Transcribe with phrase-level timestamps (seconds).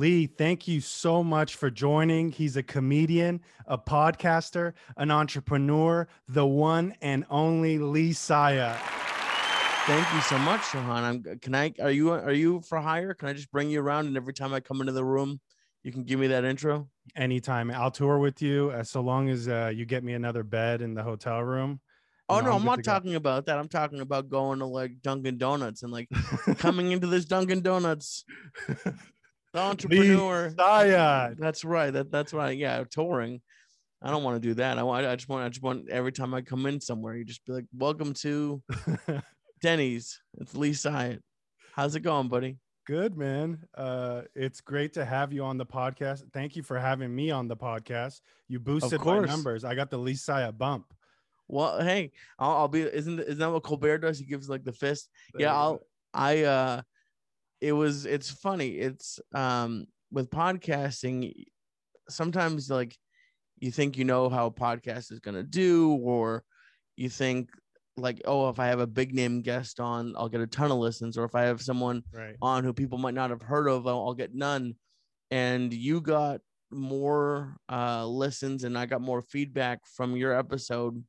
[0.00, 2.32] Lee, thank you so much for joining.
[2.32, 8.78] He's a comedian, a podcaster, an entrepreneur, the one and only Lee Syatt.
[9.86, 11.02] Thank you so much, Shahan.
[11.02, 13.12] I'm can I are you are you for hire?
[13.12, 15.38] Can I just bring you around and every time I come into the room,
[15.82, 16.88] you can give me that intro?
[17.14, 17.70] Anytime.
[17.70, 20.94] I'll tour with you uh, so long as uh, you get me another bed in
[20.94, 21.78] the hotel room.
[22.26, 22.90] Oh no, I'm not to go.
[22.90, 23.58] talking about that.
[23.58, 26.08] I'm talking about going to like Dunkin' Donuts and like
[26.56, 28.24] coming into this Dunkin' Donuts.
[29.52, 30.50] The entrepreneur.
[30.50, 31.36] Syatt.
[31.38, 31.90] That's right.
[31.90, 32.56] That that's right.
[32.56, 33.40] Yeah, touring.
[34.02, 34.78] I don't want to do that.
[34.78, 35.06] I want.
[35.06, 35.44] I just want.
[35.44, 38.62] I just want every time I come in somewhere, you just be like, "Welcome to
[39.62, 41.20] Denny's." It's Lee Syatt.
[41.74, 42.58] How's it going, buddy?
[42.86, 43.58] Good man.
[43.76, 46.22] Uh, it's great to have you on the podcast.
[46.32, 48.20] Thank you for having me on the podcast.
[48.48, 49.64] You boosted my numbers.
[49.64, 50.86] I got the Lee Syatt bump.
[51.48, 52.82] Well, hey, I'll, I'll be.
[52.82, 54.20] Isn't isn't that what Colbert does?
[54.20, 55.08] He gives like the fist.
[55.34, 55.78] There yeah, I'll.
[55.78, 55.84] go.
[56.14, 56.44] I.
[56.44, 56.82] uh
[57.60, 58.06] It was.
[58.06, 58.70] It's funny.
[58.78, 61.44] It's um with podcasting.
[62.08, 62.96] Sometimes like
[63.58, 66.42] you think you know how a podcast is gonna do, or
[66.96, 67.50] you think
[67.96, 70.78] like, oh, if I have a big name guest on, I'll get a ton of
[70.78, 72.36] listens, or if I have someone Right.
[72.40, 74.74] on who people might not have heard of, I'll, I'll get none.
[75.30, 81.04] And you got more uh, listens, and I got more feedback from your episode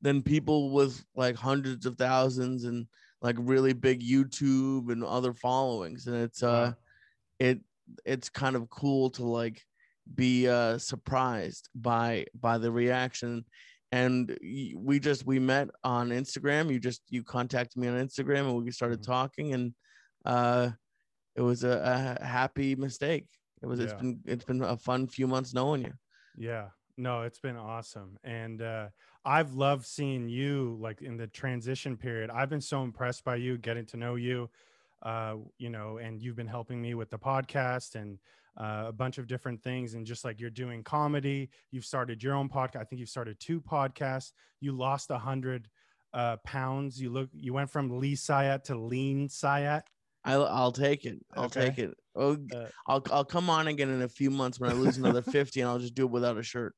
[0.00, 2.86] than people with like hundreds of thousands and
[3.22, 6.06] like really big YouTube and other followings.
[6.06, 6.72] And it's uh,
[7.38, 7.60] it
[8.04, 9.62] it's kind of cool to like
[10.14, 13.44] be uh surprised by by the reaction
[13.92, 14.38] and
[14.76, 18.70] we just we met on instagram you just you contacted me on instagram and we
[18.70, 19.06] started Mhm.
[19.06, 19.74] talking and
[20.24, 20.70] uh
[21.34, 23.26] it was a, a happy mistake
[23.62, 25.92] it was it's been it's been a fun few months knowing you
[26.36, 26.68] Yeah.
[26.98, 28.18] No, it's been awesome.
[28.24, 28.88] And uh,
[29.24, 32.28] I've loved seeing you like in the transition period.
[32.28, 34.50] I've been so impressed by you, getting to know you,
[35.02, 38.18] uh, you know, and you've been helping me with the podcast and
[38.60, 39.94] uh, a bunch of different things.
[39.94, 42.80] And just like you're doing comedy, you've started your own podcast.
[42.80, 44.32] I think you've started two podcasts.
[44.60, 45.68] You lost a hundred
[46.12, 47.00] uh, pounds.
[47.00, 49.84] You look, you went from Lee Syatt to Lean Syatt.
[50.24, 51.68] I, i'll take it i'll Okay.
[51.68, 54.72] take it oh, Uh, I'll, I'll come on again in a few months when i
[54.74, 56.74] lose another 50 and i'll just do it without a shirt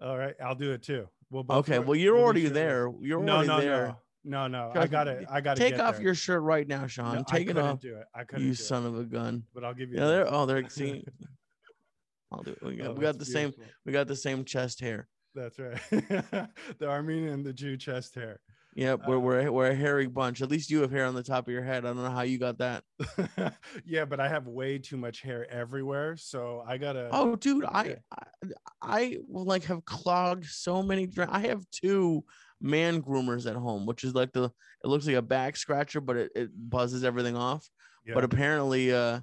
[0.00, 1.08] All right, I'll do it too.
[1.30, 3.86] We'll okay wear- well you're we'll already there you're no, already no, there
[4.24, 4.80] no, no, no.
[4.80, 7.58] I got to I got to take off your shirt right now sean take it
[7.58, 8.06] off Do it.
[8.14, 8.44] I couldn't.
[8.44, 9.98] you do it, son of a gun but I'll give you.
[9.98, 11.04] yeah they're oh they're seeing
[12.32, 12.62] I'll do it.
[12.62, 13.52] We got, Oh, we got the that's same
[13.84, 15.08] we got the same chest hair.
[15.36, 15.78] That's right.
[15.90, 18.40] the Armenian and the Jew chest hair.
[18.74, 20.42] Yep, we're Uh, we're we're a hairy bunch.
[20.42, 21.84] At least you have hair on the top of your head.
[21.84, 22.82] I don't know how you got that.
[23.84, 27.08] yeah, but I have way too much hair everywhere, so I gotta.
[27.12, 27.96] Oh, dude, I.
[28.10, 28.22] I,
[28.82, 31.08] I will like have clogged so many.
[31.28, 32.24] I have two
[32.60, 34.44] man groomers at home, which is like the
[34.82, 37.68] it looks like a back scratcher, but it, it buzzes everything off.
[38.04, 38.14] yeah.
[38.14, 39.20] But apparently, uh,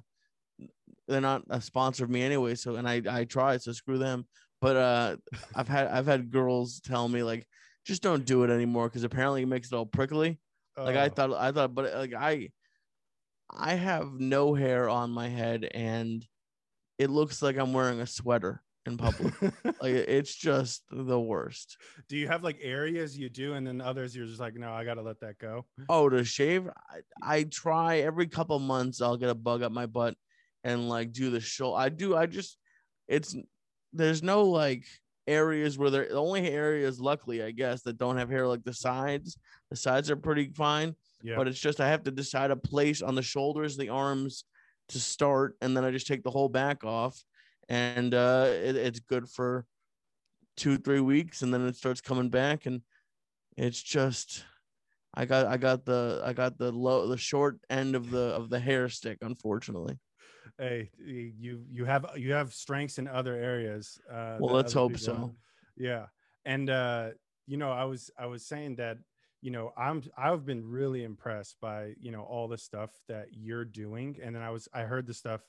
[1.08, 2.54] they're not a sponsor of me anyway.
[2.54, 4.26] So and I I tried, so screw them.
[4.62, 5.16] But uh,
[5.54, 7.46] I've had I've had girls tell me like
[7.84, 10.40] just don't do it anymore because apparently it makes it all prickly.
[10.84, 12.50] Like I Oh, thought, I thought, but like I,
[13.50, 16.26] I have no hair on my head, and
[16.98, 19.34] it looks like I'm wearing a sweater in public.
[19.80, 21.76] like it's just the worst.
[22.08, 24.84] do you have like areas you do, and then others you're just like, no, I
[24.84, 25.66] gotta let that go.
[25.88, 29.00] Oh, to shave, I, I try every couple months.
[29.00, 30.16] I'll get a bug up my butt
[30.64, 31.74] and like do the show.
[31.74, 32.16] I do.
[32.16, 32.58] I just,
[33.08, 33.36] it's
[33.92, 34.86] there's no like
[35.26, 38.74] areas where there the only areas luckily i guess that don't have hair like the
[38.74, 39.36] sides
[39.70, 41.36] the sides are pretty fine Yeah.
[41.36, 44.44] but it's just I have to decide a place on the shoulders, the arms
[44.88, 47.16] to start, and then I just take the whole back off,
[47.68, 49.64] and uh, it, it's good for
[50.56, 52.82] two three weeks, and then it starts coming back, and
[53.56, 54.44] it's just
[55.14, 58.50] I got I got the I got the low the short end of the of
[58.50, 59.96] the hair stick, unfortunately.
[60.58, 64.00] Hey, you you have you have strengths in other areas.
[64.10, 65.14] Uh, Well, let's hope so.
[65.14, 65.34] don't.
[65.76, 66.06] Yeah,
[66.44, 67.10] and uh,
[67.46, 68.98] you know, I was I was saying that
[69.40, 73.64] you know I'm I've been really impressed by you know all the stuff that you're
[73.64, 75.40] doing, and then I was I heard the stuff,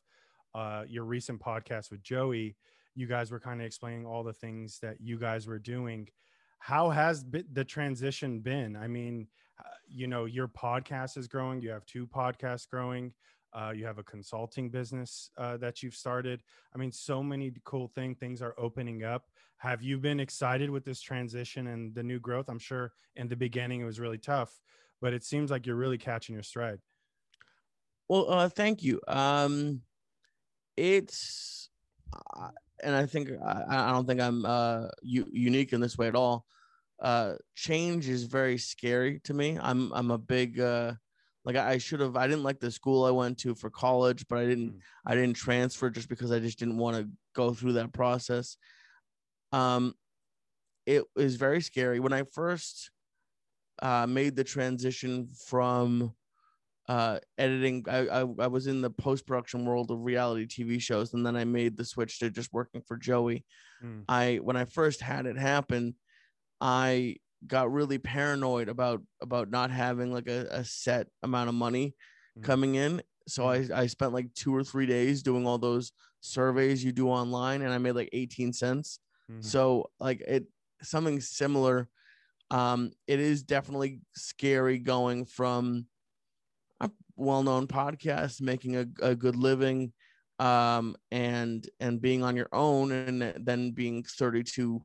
[0.56, 2.56] uh, your recent podcast with Joey.
[2.96, 6.08] You guys were kind of explaining all the things that you guys were doing.
[6.60, 8.76] How has the transition been?
[8.78, 9.28] I mean,
[9.60, 11.62] uh, you know, your podcast is growing.
[11.62, 13.14] You have two podcasts growing.
[13.54, 16.42] Uh, you have a consulting business uh, that you've started.
[16.74, 19.26] I mean, so many cool thing things are opening up.
[19.58, 22.50] Have you been excited with this transition and the new growth?
[22.50, 24.60] I'm sure in the beginning it was really tough,
[25.02, 26.80] but it seems like you're really catching your stride.
[28.10, 29.00] Well, uh, thank you.
[29.08, 29.82] Um,
[30.76, 31.70] it's,
[32.36, 32.50] uh,
[32.84, 36.16] and I think I, I don't think I'm uh u- unique in this way at
[36.16, 36.46] all.
[37.02, 39.58] Uh, change is very scary to me.
[39.62, 40.60] I'm I'm a big
[41.46, 44.26] like I, I should have I didn't like the school I went to for college,
[44.28, 44.80] but I didn't Mm.
[45.06, 48.58] I didn't transfer just because I just didn't want to go through that process.
[49.52, 49.94] Um
[50.86, 52.92] it was very scary when I first
[53.82, 56.14] uh made the transition from
[56.90, 61.26] uh editing I, I I was in the post-production world of reality TV shows and
[61.26, 63.46] then I made the switch to just working for Joey.
[63.84, 64.04] Mm.
[64.08, 65.96] I when I first had it happen,
[66.60, 67.18] I
[67.48, 71.96] got really paranoid about about not having like a, a set amount of money
[72.38, 72.44] Mm.
[72.44, 73.02] coming in.
[73.28, 75.92] So I, I spent like two or three days doing all those
[76.22, 79.00] surveys you do online and I made like 18 cents.
[79.32, 79.44] Mhm.
[79.46, 80.46] So like it
[80.82, 81.90] something similar.
[82.50, 85.86] Um, it is definitely scary going from
[86.82, 89.94] a well-known podcast, making a, a good living,
[90.40, 94.82] um, and and being on your own, and then being 32,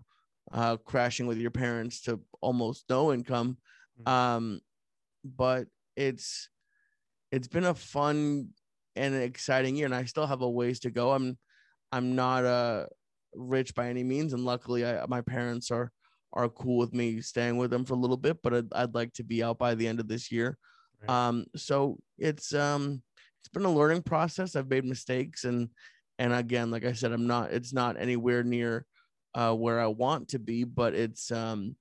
[0.52, 3.58] uh, crashing with your parents to almost no income.
[4.00, 4.10] Mhm.
[4.10, 4.60] Um,
[5.24, 5.66] but
[5.96, 6.48] it's
[7.30, 8.50] it's been a fun
[8.96, 11.12] and an exciting year, and I still have a ways to go.
[11.12, 11.38] I'm
[11.92, 12.86] I'm not uh
[13.34, 15.92] rich by any means, and luckily, I, my parents are
[16.32, 18.38] are cool with me staying with them for a little bit.
[18.42, 20.58] But I'd, I'd like to be out by the end of this year.
[21.00, 21.28] Right.
[21.28, 23.02] Um, so it's um
[23.40, 24.56] it's been a learning process.
[24.56, 25.70] I've made mistakes, and
[26.18, 27.52] and again, like I said, I'm not.
[27.52, 28.86] It's not anywhere near
[29.34, 31.76] uh where I want to be, but it's um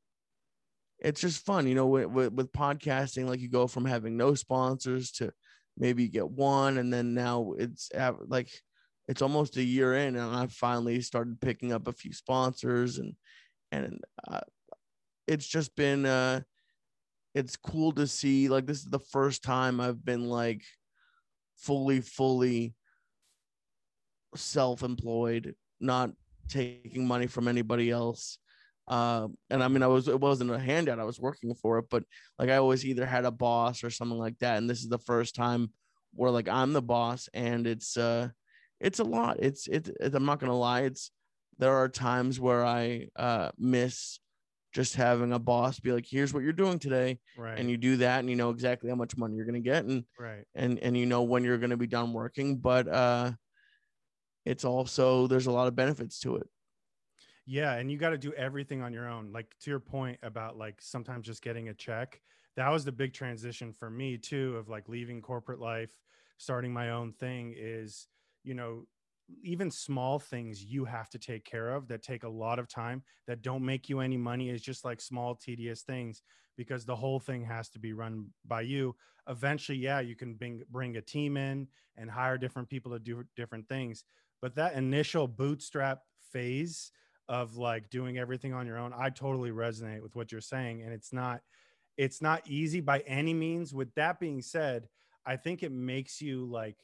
[1.00, 1.88] it's just fun, you know.
[1.88, 5.32] With, with, with podcasting, like you go from having no sponsors to
[5.78, 7.92] maybe you get one, and then now it's
[8.28, 8.50] like
[9.08, 13.14] it's almost a year in, and I finally started picking up a few sponsors, and
[13.72, 14.42] and uh,
[15.28, 16.42] it's just been uh,
[17.36, 18.50] it's cool to see.
[18.50, 20.64] Like this is the first time I've been like
[21.58, 22.74] fully, fully
[24.36, 26.12] self-employed, not
[26.48, 28.38] taking money from anybody else.
[28.88, 31.86] Uh, and I mean, I was it wasn't a handout; I was working for it,
[31.90, 32.04] but
[32.40, 34.58] like I always either had a boss or something like that.
[34.58, 35.72] And this is the first time
[36.14, 38.30] where like I'm the boss, and it's uh,
[38.80, 39.38] it's a lot.
[39.40, 39.90] It's it.
[40.00, 40.82] it I'm not gonna lie.
[40.82, 41.12] It's
[41.58, 44.20] there are times where I uh miss
[44.74, 47.58] just having a boss be like, "Here's what you're doing today," right.
[47.58, 50.04] and you do that, and you know exactly how much money you're gonna get, and
[50.20, 50.46] right.
[50.56, 52.58] and and you know when you're gonna be done working.
[52.58, 53.32] But uh,
[54.48, 56.50] it's also there's a lot of benefits to it.
[57.46, 59.32] Yeah, and you got to do everything on your own.
[59.32, 62.22] Like to your point about like sometimes just getting a check.
[62.56, 66.02] That was the big transition for me too of like leaving corporate life,
[66.38, 68.08] starting my own thing is,
[68.44, 68.86] you know,
[69.44, 73.04] even small things you have to take care of that take a lot of time
[73.28, 76.24] that don't make you any money is just like small tedious things
[76.56, 78.96] because the whole thing has to be run by you.
[79.28, 81.68] Eventually, yeah, you can bring bring a team in
[81.98, 84.06] and hire different people to do different things,
[84.42, 86.02] but that initial bootstrap
[86.32, 86.92] phase
[87.30, 90.94] of like doing everything on your own i totally resonate with what you're saying and
[90.94, 91.42] it's not
[91.98, 93.74] it's not easy by any means.
[93.74, 94.88] With that being said
[95.26, 96.78] i think it makes you like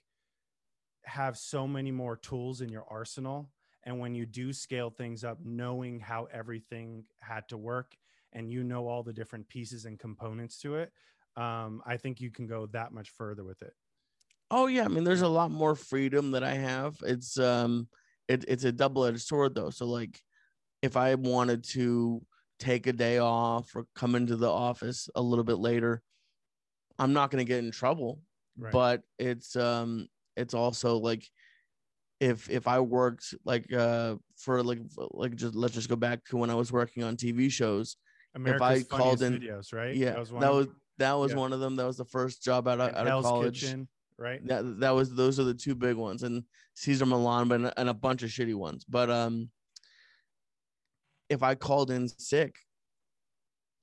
[1.06, 3.50] have so many more tools in your arsenal
[3.86, 7.96] and when you do scale things up knowing how everything had to work
[8.32, 10.92] and you know all the different pieces and components to it
[11.36, 13.74] um, i think you can go that much further with it
[14.56, 16.96] Oh yeah, I mean, there's a lot more freedom that I have.
[17.02, 17.88] It's um,
[18.28, 19.72] it, it's a double edged sword though.
[19.72, 20.20] So like,
[20.84, 22.22] if I wanted to
[22.60, 26.04] take a day off or come into the office a little bit later,
[27.00, 28.20] I'm not gonna get in trouble.
[28.56, 28.72] Right.
[28.72, 30.08] But it's um,
[30.38, 31.28] it's also like,
[32.20, 36.38] if if I worked like uh for like like just let's just go back to
[36.38, 37.98] when I was working on TV shows.
[38.36, 40.78] america's I called in- videos right Yeah, that was one that of was, them?
[41.32, 41.36] Yeah.
[41.38, 41.76] one of them.
[41.76, 43.62] That was the first job out of, out of college.
[43.62, 44.46] Kitchen, right?
[44.48, 46.44] That that was those are the two big ones and
[46.76, 48.86] Cesar Millan but and a bunch of shitty ones.
[48.88, 49.50] But um
[51.30, 52.56] if I called in sick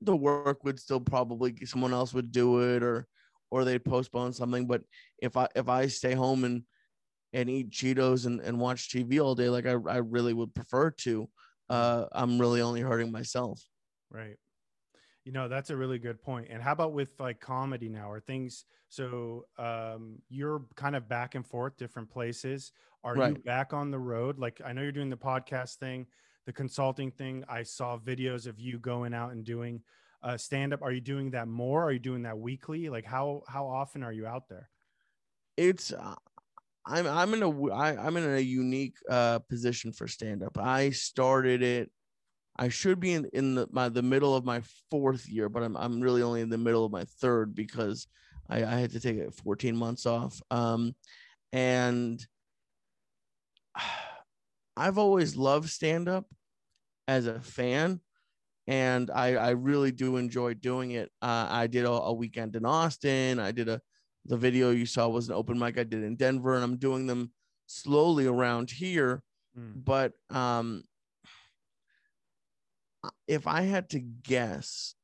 [0.02, 3.06] the work would still probably someone else would do it or
[3.50, 4.66] or they'd postpone something.
[4.66, 4.82] But
[5.18, 6.62] if I if I stay home and
[7.32, 10.90] and eat Cheetos and, and watch TV all day like I, I really would prefer
[10.90, 11.28] to
[11.68, 13.62] uh I'm really only hurting myself.
[14.10, 14.37] Right.
[15.24, 16.48] You know, that's a really good point.
[16.50, 18.10] And how about with like comedy now?
[18.10, 22.72] Are things so um you're kind of back and forth different places.
[23.04, 24.38] Are you back on the road?
[24.38, 26.06] Like I know you're doing the podcast thing,
[26.46, 27.44] the consulting thing.
[27.48, 29.82] I saw videos of you going out and doing
[30.22, 30.82] uh stand up.
[30.82, 31.84] Are you doing that more?
[31.84, 32.88] Are you doing that weekly?
[32.88, 34.70] Like how how often are you out there?
[35.56, 36.14] it's uh,
[36.86, 40.58] I'm I'm in a I, I'm in a unique uh position for stand up.
[40.58, 41.90] I started it.
[42.60, 45.76] I should be in in the my the middle of my fourth year, but I'm
[45.78, 48.06] I'm really only in the middle of my third because
[48.50, 50.40] I, I had to take it 14 months off.
[50.50, 50.94] Um,
[51.54, 52.24] and
[54.76, 56.26] I've always loved stand up
[57.08, 58.00] as a fan,
[58.66, 61.10] and I I really do enjoy doing it.
[61.22, 63.38] Uh, I did a, a weekend in Austin.
[63.38, 63.80] I did a
[64.26, 67.06] the video you saw was an open mic I did in Denver, and I'm doing
[67.06, 67.32] them
[67.66, 69.22] slowly around here.
[69.58, 69.82] Mm.
[69.82, 70.84] But um,
[73.26, 74.95] if I had to guess,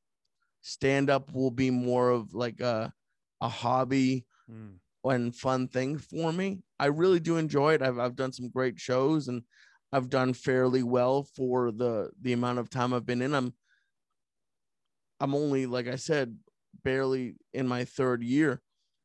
[0.60, 2.92] stand up will be more of like a
[3.40, 4.78] a hobby Mm.
[5.04, 6.62] and fun thing for me.
[6.78, 7.82] I really do enjoy it.
[7.82, 9.42] I've I've done some great shows and
[9.90, 13.34] I've done fairly well for the the amount of time I've been in.
[13.34, 13.52] I'm
[15.20, 16.38] I'm only like I said,
[16.84, 18.62] barely in my third year.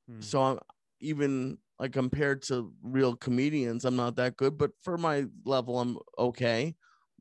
[0.10, 0.24] Mm.
[0.24, 0.60] So I'm
[1.00, 5.98] even like compared to real comedians, I'm not that good, but for my level, I'm
[6.20, 6.76] okay.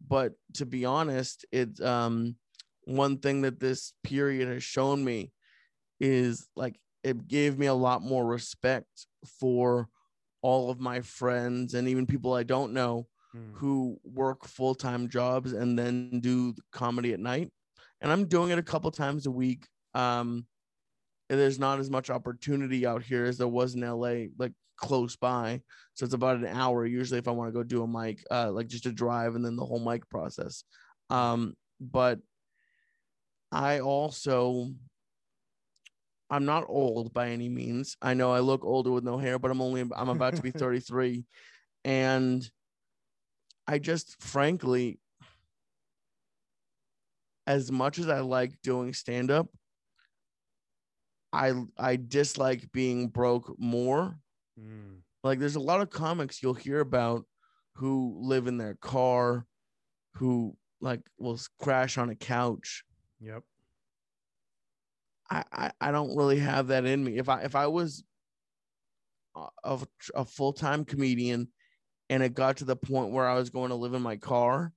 [0.06, 2.36] But to be honest, it's um
[2.84, 5.32] one thing that this period has shown me
[6.00, 9.06] is like it gave me a lot more respect
[9.40, 9.88] for
[10.42, 13.52] all of my friends and even people I don't know Mm.
[13.58, 17.48] who work full-time jobs and then do comedy at night
[18.00, 20.48] and i'm doing it a couple times a week um
[21.38, 23.94] there's not as much opportunity out here as there was in la
[24.38, 25.60] like close by.
[25.94, 28.50] So it's about an hour usually if i want to go do a mic uh
[28.50, 30.64] like just a drive and then the whole mic process.
[31.10, 32.18] Um but
[33.52, 34.70] i also
[36.30, 37.96] i'm not old by any means.
[38.00, 40.50] I know i look older with no hair but i'm only i'm about to be
[40.52, 41.24] 33
[41.84, 42.48] and
[43.70, 44.98] I just frankly,
[47.46, 49.48] as much as I like doing stand up,
[51.32, 54.18] I I dislike being broke more.
[54.58, 55.00] Mm.
[55.22, 57.24] Like there's a lot of comics you'll hear about
[57.74, 59.46] who live in their car,
[60.14, 62.84] who like will crash on a couch.
[63.20, 63.42] Yep.
[65.30, 67.18] I, I, I don't really have that in me.
[67.18, 68.02] If I if I was
[69.36, 69.78] a, a,
[70.14, 71.48] a full time comedian
[72.08, 74.72] and it got to the point where I was going to live in my car,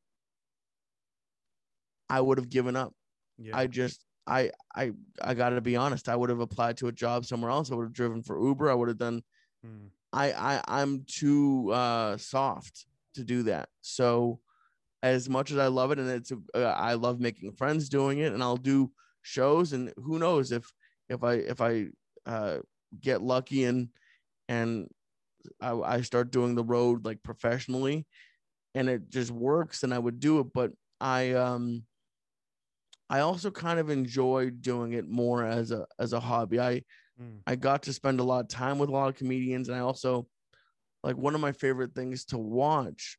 [2.10, 2.93] I would have given up.
[3.39, 3.57] Yeah.
[3.57, 6.10] I just I I I got to be honest.
[6.10, 7.72] I would have applied to a job somewhere else.
[7.72, 8.70] I would have driven for Uber.
[8.70, 9.24] I would have done.
[9.65, 9.89] Mm.
[10.12, 13.70] I I I'm too uh soft to do that.
[13.82, 14.39] So
[15.01, 18.34] as much as I love it, and it's uh, I love making friends doing it,
[18.34, 20.74] and I'll do shows, and who knows if
[21.10, 21.88] if I if I
[22.25, 22.60] uh
[23.00, 23.89] get lucky and
[24.48, 24.88] and
[25.62, 28.08] I, I start doing the road like professionally,
[28.75, 30.53] and it just works, and I would do it.
[30.53, 31.86] But I um
[33.13, 36.62] I also kind of enjoyed doing it more as a as a hobby.
[36.62, 36.84] I
[37.20, 37.43] Mm.
[37.48, 39.82] I got to spend a lot of time with a lot of comedians, and I
[39.82, 40.29] also
[41.03, 43.17] like one of my favorite things to watch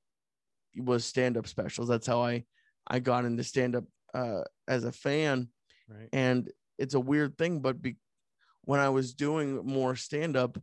[0.76, 1.88] was stand up specials.
[1.88, 2.44] That's how I
[2.86, 3.84] I got into stand up
[4.14, 5.50] uh, as a fan,
[5.88, 6.12] Right.
[6.12, 7.98] and it's a weird thing, but be,
[8.62, 10.58] when I was doing more stand up,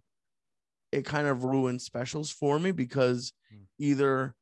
[0.92, 3.64] it kind of ruined specials for me because Hmm.
[3.80, 4.36] either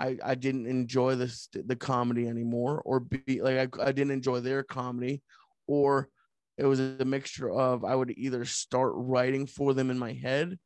[0.00, 1.30] I, I didn't enjoy the
[1.66, 5.22] the comedy anymore, or be like I, I didn't enjoy their comedy,
[5.66, 6.08] or
[6.58, 10.58] it was a mixture of I would either start writing for them in my head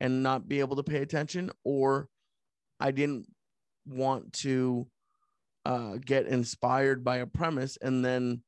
[0.00, 2.08] and not be able to pay attention, or
[2.78, 3.26] I didn't
[3.86, 4.86] want to
[5.64, 8.42] uh, get inspired by a premise and then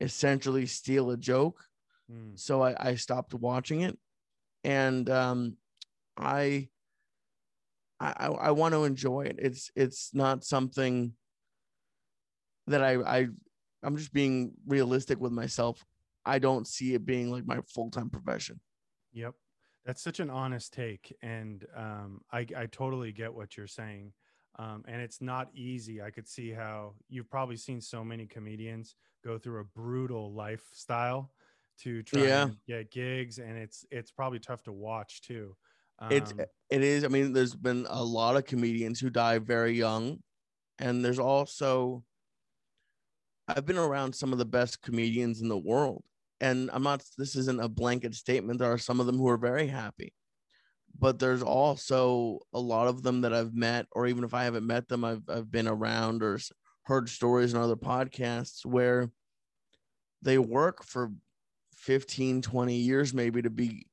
[0.00, 1.64] essentially steal a joke
[2.10, 2.38] Mm.
[2.38, 3.98] so I, I stopped watching it
[4.64, 5.58] and um
[6.16, 6.68] i
[8.00, 11.12] i i, want to enjoy it it's it's not something
[12.66, 13.26] that i i
[13.82, 15.84] i'm just being realistic with myself
[16.24, 18.60] i don't see it being like my full-time profession
[19.12, 19.34] Yep.
[19.84, 21.16] That's such an honest take.
[21.22, 24.12] And um, I, I totally get what you're saying.
[24.58, 26.02] Um, and it's not easy.
[26.02, 31.32] I could see how you've probably seen so many comedians go through a brutal lifestyle
[31.80, 32.42] to try Yeah.
[32.44, 33.38] and get gigs.
[33.38, 35.56] And it's it's probably tough to watch too.
[36.10, 39.72] It's Um, it is i mean there's been a lot of comedians who die very
[39.72, 40.22] young
[40.78, 42.04] and there's also
[43.48, 46.04] i've been around some of the best comedians in the world
[46.40, 49.38] and i'm not this isn't a blanket statement there are some of them who are
[49.38, 50.12] very happy
[50.98, 54.66] but there's also a lot of them that i've met or even if i haven't
[54.66, 56.38] met them i've, I've been around or
[56.84, 59.10] heard stories in other podcasts where
[60.22, 61.12] they work for
[61.76, 63.87] 15 20 years maybe to be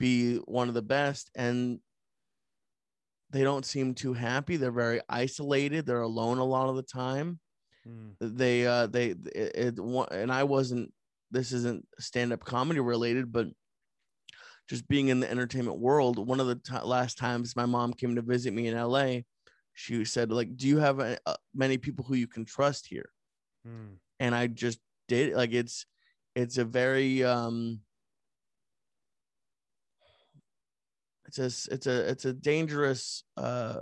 [0.00, 1.80] be one of the best and
[3.30, 4.56] they don't seem too happy.
[4.56, 5.86] They're very isolated.
[5.86, 7.38] They're alone a lot of the time.
[7.86, 10.92] Mm, they uh they it, it and i wasn't
[11.30, 13.48] this isn't stand-up comedy related but
[14.68, 18.14] just being in the entertainment world one of the t- last times my mom came
[18.14, 19.20] to visit me in la
[19.72, 23.10] she said like do you have uh uh, many people who you can trust here?
[23.66, 25.86] Mm, and i just did like it's
[26.34, 27.80] it's a very um
[31.38, 33.80] it's a it's a it's a dangerous uh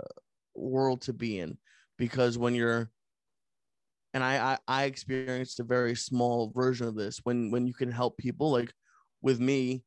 [0.55, 1.57] world to be in
[1.97, 2.89] because when you're
[4.13, 7.91] and I, I I experienced a very small version of this when when you can
[7.91, 8.73] help people like
[9.21, 9.83] with me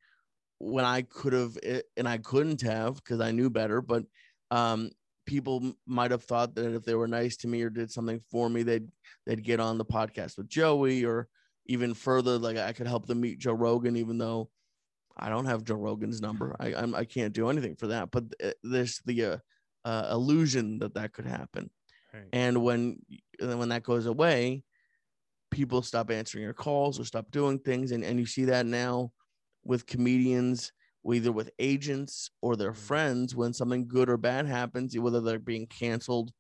[0.59, 1.59] when I could have
[1.97, 4.05] and I couldn't have because I knew better, but
[4.53, 4.91] um,
[5.27, 8.49] people might have thought that if they were nice to me or did something for
[8.49, 8.89] me, they'd
[9.27, 11.27] they'd get on the podcast with Joey or
[11.67, 14.51] even further, like I could help them meet Joe Rogan, even though
[15.17, 16.57] I don't have Joe Rogan's number.
[16.61, 18.11] I I'm, I can not do anything for that.
[18.11, 18.25] But
[18.63, 19.37] there's the uh,
[19.85, 21.71] uh, illusion that that could happen,
[22.13, 22.29] right.
[22.33, 22.99] and when
[23.41, 24.65] when that goes away,
[25.51, 29.13] people stop answering your calls or stop doing things, and and you see that now
[29.65, 30.73] with comedians
[31.11, 32.81] either with agents or their mm-hmm.
[32.81, 36.33] friends when something good or bad happens, whether they're being canceled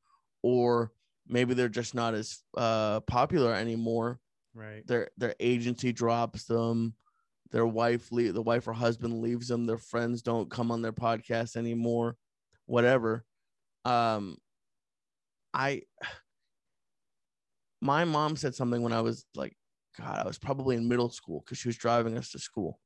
[0.42, 0.92] or
[1.26, 4.18] maybe they're just not as uh, popular anymore.
[4.54, 4.86] Right.
[4.86, 6.94] Their their agency drops them.
[7.52, 9.66] Their wife leave the wife or husband leaves them.
[9.66, 12.16] Their friends don't come on their podcast anymore.
[12.66, 13.24] Whatever.
[13.84, 14.36] Um,
[15.54, 15.82] I
[17.80, 19.56] my mom said something when I was like,
[19.98, 22.78] God, I was probably in middle school because she was driving us to school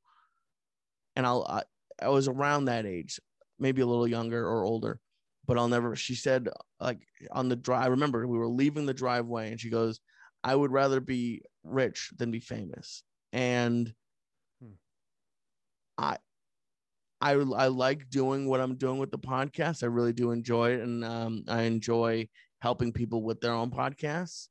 [1.17, 1.63] and I'll I,
[2.01, 3.19] I was around that age,
[3.59, 5.01] maybe a little younger or older,
[5.45, 5.95] but I'll never.
[5.95, 6.47] She said
[6.79, 6.99] like
[7.31, 7.85] on the drive.
[7.85, 9.99] I remember we were leaving the driveway, and she goes,
[10.43, 13.93] "I would rather be rich than be famous." And.
[15.97, 16.17] I
[17.19, 19.83] I I like doing what I'm doing with the podcast.
[19.83, 22.27] I really do enjoy it, and um, I enjoy
[22.59, 24.49] helping people with their own podcasts.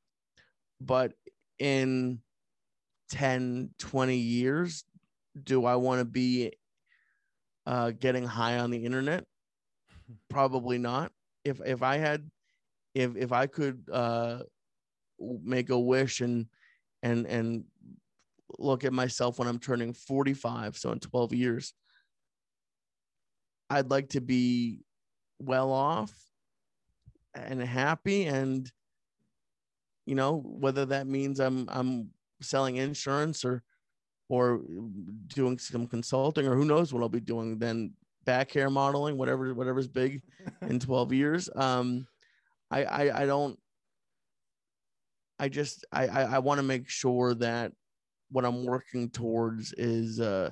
[0.81, 1.13] But
[1.59, 2.21] in
[3.11, 4.85] 10, 20 years,
[5.43, 6.53] do I want to be
[7.67, 9.25] uh, getting high on the internet?
[10.29, 11.13] Probably not.
[11.45, 12.29] If if I had,
[12.95, 14.41] if if I could uh,
[15.21, 16.47] make a wish and
[17.03, 17.65] and and
[18.59, 21.75] look at myself when I'm turning 45, so in 12 years,
[23.69, 24.81] I'd like to be
[25.39, 26.13] well off
[27.35, 28.71] and happy and
[30.07, 32.11] you know whether that means I'm I'm
[32.41, 33.63] selling insurance or
[34.29, 34.61] or
[35.29, 37.93] doing some consulting, or who knows what I'll be doing then.
[38.25, 40.21] Back hair modeling, whatever, whatever's big
[40.63, 41.49] in 12 years.
[41.55, 42.09] Um,
[42.73, 43.57] I, I, I don't.
[45.39, 47.71] I just, I, I, I want to make sure that
[48.31, 50.51] what I'm working towards is, uh,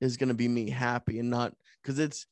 [0.00, 2.26] is going to be me happy and not because it's,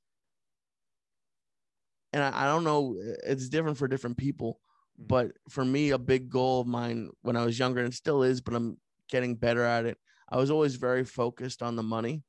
[2.12, 4.60] and I, I don't know, it's different for different people,
[5.00, 5.08] mm.
[5.08, 8.40] but for me, a big goal of mine when I was younger and still is,
[8.40, 8.78] but I'm
[9.10, 9.98] getting better at it
[10.30, 12.22] I was always very focused on the money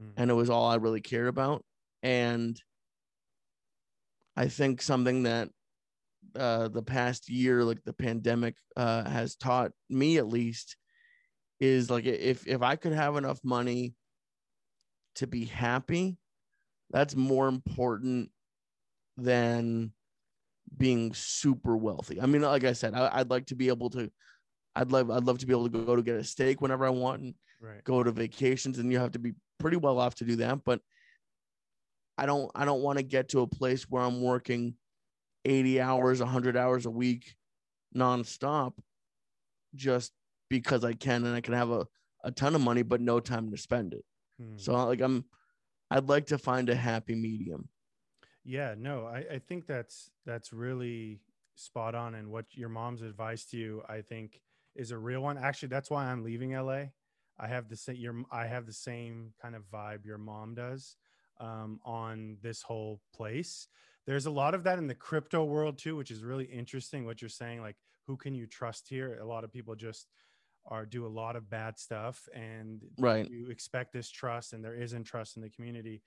[0.00, 0.12] mm.
[0.16, 1.64] and it was all I really cared about.
[2.02, 2.60] And
[4.36, 5.48] I think something that
[6.36, 10.76] uh, the past year, like the pandemic, uh, has taught me at least
[11.60, 13.94] is like if if I could have enough money
[15.16, 16.18] to be happy,
[16.90, 18.30] that's more important
[19.16, 19.92] than
[20.76, 22.20] being super wealthy.
[22.20, 24.10] I mean, like I said, I, would like to be able to
[24.76, 26.90] I'd love I'd love to be able to go to get a steak whenever I
[26.90, 27.82] want and right.
[27.82, 30.80] go to vacations and you have to be pretty well off to do that but
[32.18, 34.74] I don't I don't want to get to a place where I'm working
[35.46, 37.34] 80 hours 100 hours a week
[37.96, 38.72] nonstop
[39.74, 40.12] just
[40.48, 41.86] because I can and I can have a,
[42.24, 44.04] a ton of money but no time to spend it.
[44.40, 44.56] Hmm.
[44.56, 45.24] So like I'm
[45.90, 47.68] I'd like to find a happy medium.
[48.44, 51.20] Yeah, no, I, I think that's that's really
[51.56, 54.40] spot on and what your mom's advice to you, I think
[54.74, 55.38] is a real one.
[55.38, 56.84] Actually, that's why I'm leaving LA.
[57.38, 60.96] I have the same your I have the same kind of vibe your mom does
[61.40, 63.68] um, on this whole place.
[64.06, 67.04] There's a lot of that in the crypto world too, which is really interesting.
[67.04, 69.18] What you're saying, like who can you trust here?
[69.20, 70.06] A lot of people just
[70.68, 73.28] are do a lot of bad stuff, and right.
[73.30, 76.02] you expect this trust, and there isn't trust in the community.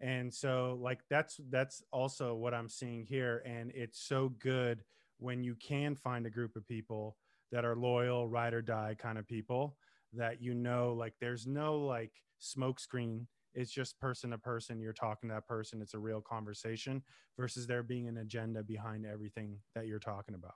[0.00, 4.84] And so, like that's that's also what I'm seeing here, and it's so good
[5.18, 7.16] when you can find a group of people
[7.52, 9.76] that are loyal, ride or die kind of people
[10.16, 13.26] that you know, like there's no like smoke screen.
[13.54, 14.80] It's just person to person.
[14.80, 15.80] You're talking to that person.
[15.80, 17.02] It's a real conversation
[17.38, 20.54] versus there being an agenda behind everything that you're talking about.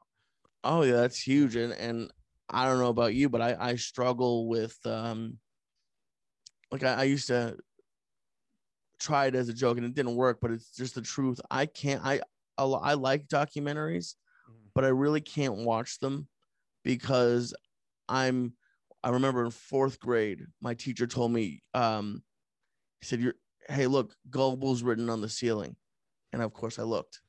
[0.64, 1.54] Oh yeah, that's huge.
[1.56, 2.10] And and
[2.50, 5.38] I don't know about you, but I I struggle with um
[6.70, 7.56] like I, I used to
[9.00, 11.40] try it as a joke and it didn't work, but it's just the truth.
[11.50, 12.20] I can't I
[12.58, 14.14] I like documentaries,
[14.48, 14.68] mm-hmm.
[14.74, 16.28] but I really can't watch them
[16.84, 17.54] because
[18.08, 18.54] I'm
[19.04, 22.22] I remember in fourth grade, my teacher told me, um,
[23.00, 23.34] he said, You're
[23.68, 25.76] hey, look, gullible's written on the ceiling.
[26.32, 27.20] And of course I looked.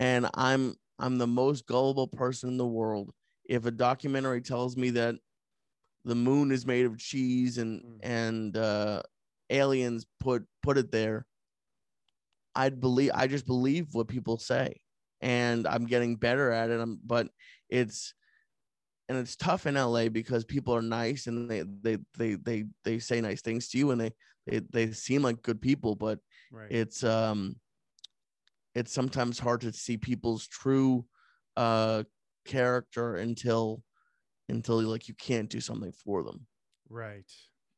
[0.00, 3.12] And I'm I'm the most gullible person in the world.
[3.44, 5.16] If a documentary tells me that
[6.04, 7.98] the moon is made of cheese and mm.
[8.02, 9.02] and uh,
[9.50, 11.26] aliens put put it there,
[12.54, 14.76] I'd believe I just believe what people say.
[15.20, 16.80] And I'm getting better at it.
[16.80, 17.28] I'm, but
[17.68, 18.14] it's
[19.08, 22.98] and it's tough in LA because people are nice and they they they they they
[22.98, 24.12] say nice things to you and they
[24.46, 26.18] it, they seem like good people, but
[26.50, 26.70] right.
[26.70, 27.56] it's um
[28.74, 31.04] it's sometimes hard to see people's true
[31.56, 32.02] uh
[32.44, 33.82] character until
[34.48, 36.46] until like you can't do something for them.
[36.88, 37.30] Right.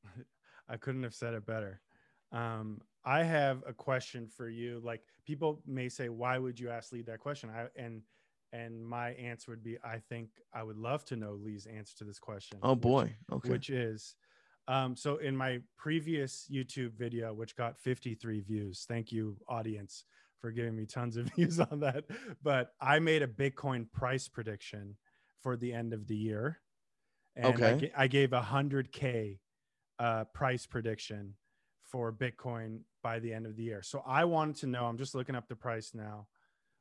[0.68, 1.80] I couldn't have said it better.
[2.32, 4.80] Um, I have a question for you.
[4.82, 7.50] Like people may say, why would you ask Lee that question?
[7.50, 8.02] I and
[8.52, 12.04] and my answer would be, I think I would love to know Lee's answer to
[12.04, 12.58] this question.
[12.62, 13.16] Oh which- boy.
[13.32, 13.50] Okay.
[13.50, 14.14] Which is,
[14.68, 20.04] um, so in my previous YouTube video, which got 53 views, thank you, audience,
[20.44, 22.04] for giving me tons of views on that.
[22.42, 24.98] But I made a Bitcoin price prediction
[25.42, 26.60] for the end of the year.
[27.34, 27.76] And I, Okay.
[27.78, 29.38] ga- I gave a 100K
[29.98, 31.32] uh, price prediction
[31.90, 33.80] for Bitcoin by the end of the year.
[33.80, 36.26] So I wanted to know, I'm just looking up the price now.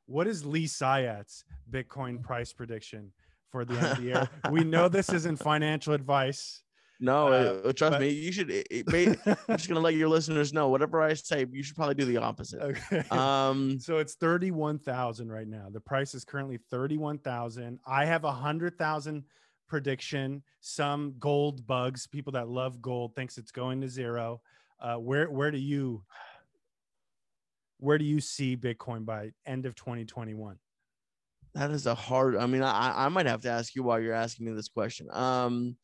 [0.04, 3.12] What is Lee Syat's Bitcoin price prediction
[3.50, 4.28] for the end of the year?
[4.50, 6.62] we know this isn't financial advice.
[7.04, 8.86] No, uh, uh, trust but- me, you should it, it-
[9.24, 12.04] ba- I'm just gonna let your listeners know whatever I say, you should probably do
[12.04, 12.60] the opposite.
[12.62, 13.04] okay.
[13.10, 15.68] Um So it's 31,000 right now.
[15.70, 17.78] The price is currently 31,000.
[17.86, 19.24] I have a 100,000
[19.68, 20.42] prediction.
[20.60, 24.40] Some gold bugs, people that love gold thinks it's going to zero.
[24.80, 26.02] Uh, where where do you
[27.78, 30.58] where do you see Bitcoin by end of 2021?
[31.56, 34.12] that is a hard i mean i i might have to ask you why you're
[34.12, 35.76] asking me this question um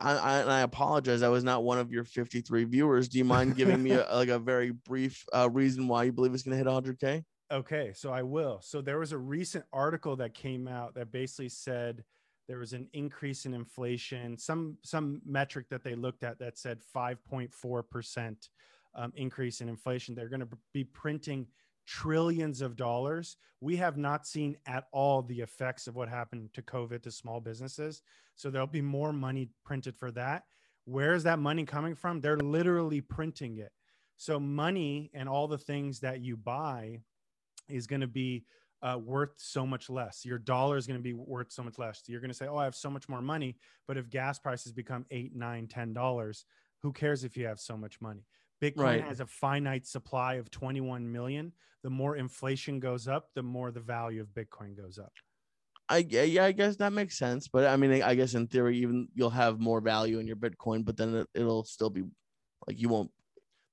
[0.00, 1.22] I, I, and I apologize.
[1.22, 3.08] I was not one of your 53 viewers.
[3.08, 6.34] Do you mind giving me a, like a very brief uh, reason why you believe
[6.34, 7.24] it's going to hit 100k?
[7.50, 8.60] Okay, so I will.
[8.62, 12.02] So there was a recent article that came out that basically said
[12.48, 16.78] there was an increase in inflation, some some metric that they looked at that said
[16.94, 18.48] 5.4 percent
[18.94, 20.14] um, increase in inflation.
[20.14, 21.46] They're going to be printing
[21.86, 23.36] trillions of dollars.
[23.60, 27.40] We have not seen at all the effects of what happened to COVID to small
[27.40, 28.02] businesses.
[28.34, 30.44] So there'll be more money printed for that.
[30.84, 32.20] Where is that money coming from?
[32.20, 33.72] They're literally printing it.
[34.16, 36.98] So money and all the things that you buy
[37.68, 38.44] is going to be
[38.82, 40.24] uh, worth so much less.
[40.24, 42.02] Your dollar is going to be worth so much less.
[42.06, 44.72] You're going to say, "Oh, I have so much more money," but if gas prices
[44.72, 46.44] become eight, nine, ten dollars,
[46.82, 48.26] who cares if you have so much money?
[48.62, 49.04] Bitcoin Right.
[49.04, 51.52] has a finite supply of 21 million.
[51.82, 55.12] The more inflation goes up, the more the value of Bitcoin goes up.
[55.88, 57.48] I yeah, I guess that makes sense.
[57.48, 60.84] But I mean, I guess in theory, even you'll have more value in your Bitcoin,
[60.84, 62.04] but then it, it'll still be
[62.68, 63.10] like you won't.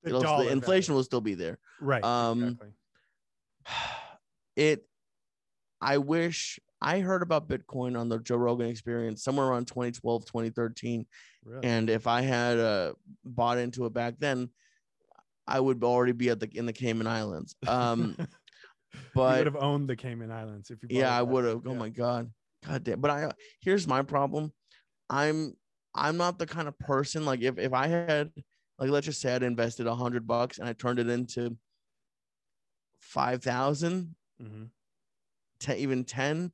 [0.02, 0.96] The, It'll, the inflation value.
[0.96, 1.58] will still be there.
[1.80, 2.02] right?
[2.02, 2.68] um, exactly.
[4.56, 4.86] It.
[5.80, 11.06] I wish I heard about Bitcoin on the Joe Rogan Experience somewhere around 2012, 2013,
[11.44, 11.66] Really?
[11.66, 12.92] and if I had uh,
[13.24, 14.50] bought into it back then,
[15.46, 17.54] I would already be at the in the Cayman Islands.
[17.66, 18.26] Um, you
[19.14, 20.88] but would have owned the Cayman Islands if you.
[20.90, 21.78] yeah i would have oh Yeah.
[21.78, 22.30] my god
[22.66, 24.52] god damn but i here's my problem
[25.08, 25.54] i'm
[25.94, 28.32] i'm not the kind of person like if if i had
[28.78, 31.56] like let's just say i'd invested a hundred bucks and i turned it into
[32.98, 34.70] 5000 Mhm.
[35.60, 36.52] 10 even 10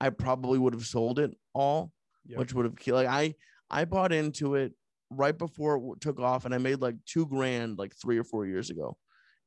[0.00, 1.92] i probably would have sold it all
[2.26, 2.38] Yep.
[2.38, 3.34] which would have killed like i
[3.70, 4.72] i bought into it
[5.10, 8.44] right before it took off and i made like two grand like three or four
[8.46, 8.96] years ago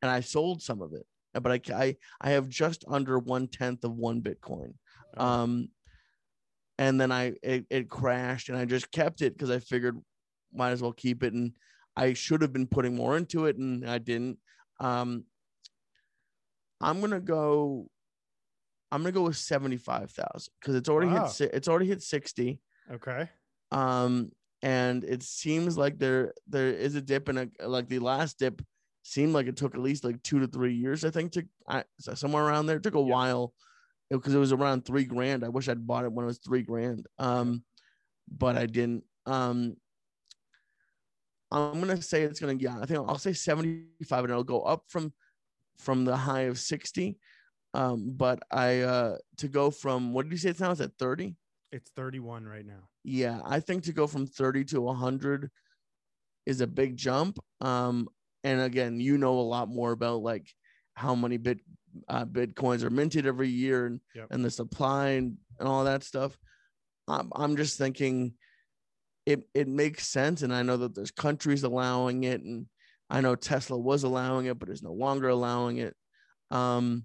[0.01, 1.05] and i sold some of it
[1.41, 4.73] but i i, I have just under one tenth of one bitcoin
[5.17, 5.69] Oh, um
[6.77, 9.97] and then i it, it crashed and i just kept it because i figured
[10.53, 11.51] might as well keep it and
[11.97, 14.37] i should have been putting more into it and i didn't
[14.79, 15.25] um
[16.79, 17.87] i'm gonna go
[18.91, 21.27] i'm gonna go with 75000 because it's already Wow.
[21.37, 22.59] hit it's already hit 60
[22.91, 23.29] okay.
[23.71, 28.39] um and it seems like there there is a dip and a like the last
[28.39, 28.61] dip
[29.03, 31.83] seemed like it took at least like two to three years i think to I,
[31.99, 32.77] somewhere around there.
[32.77, 33.03] It took a Yeah.
[33.13, 33.53] while
[34.09, 35.43] because it was around three grand.
[35.43, 37.63] I wish i'd bought it when it was three grand um
[38.27, 39.75] but i didn't um
[41.51, 44.83] i'm gonna say it's gonna yeah i think i'll say 75 and it'll go up
[44.87, 45.13] from
[45.77, 47.17] from the high of 60
[47.73, 50.91] um but i uh to go from what did you say it's now it's at
[50.99, 51.35] 30
[51.71, 52.87] It's 31 right now.
[53.03, 55.49] yeah, I think to go from 30 to 100
[56.45, 57.37] is a big jump.
[57.61, 58.07] Um,
[58.43, 60.47] and again, you know a lot more about like
[60.95, 61.59] how many bit
[62.07, 64.27] uh, bitcoins are minted every year and, Yep.
[64.31, 66.37] and the supply and, and all that stuff.
[67.07, 68.33] I'm, I'm just thinking
[69.25, 72.65] it it makes sense, and I know that there's countries allowing it, and
[73.09, 75.95] I know Tesla was allowing it, but is no longer allowing it.
[76.51, 77.03] Um,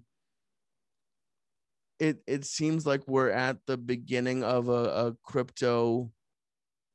[1.99, 4.71] it it seems like we're at the beginning of a,
[5.07, 6.11] a crypto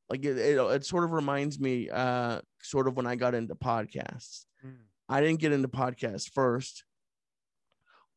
[0.09, 3.55] like it, it, it sort of reminds me uh sort of when i got into
[3.55, 4.75] podcasts Mm.
[5.09, 6.83] i didn't get into podcasts first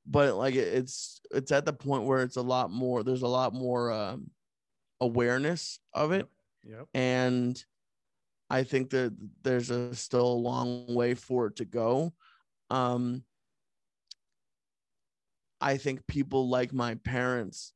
[0.07, 3.29] but like it, it's it's at the point where it's a lot more there's a
[3.29, 4.31] lot more um
[5.01, 6.29] awareness of it
[6.65, 6.89] Yep.
[6.95, 7.65] and
[8.51, 12.13] I think that there's a still a long way for it to go.
[12.71, 13.25] Um,
[15.65, 17.73] I think people like my parents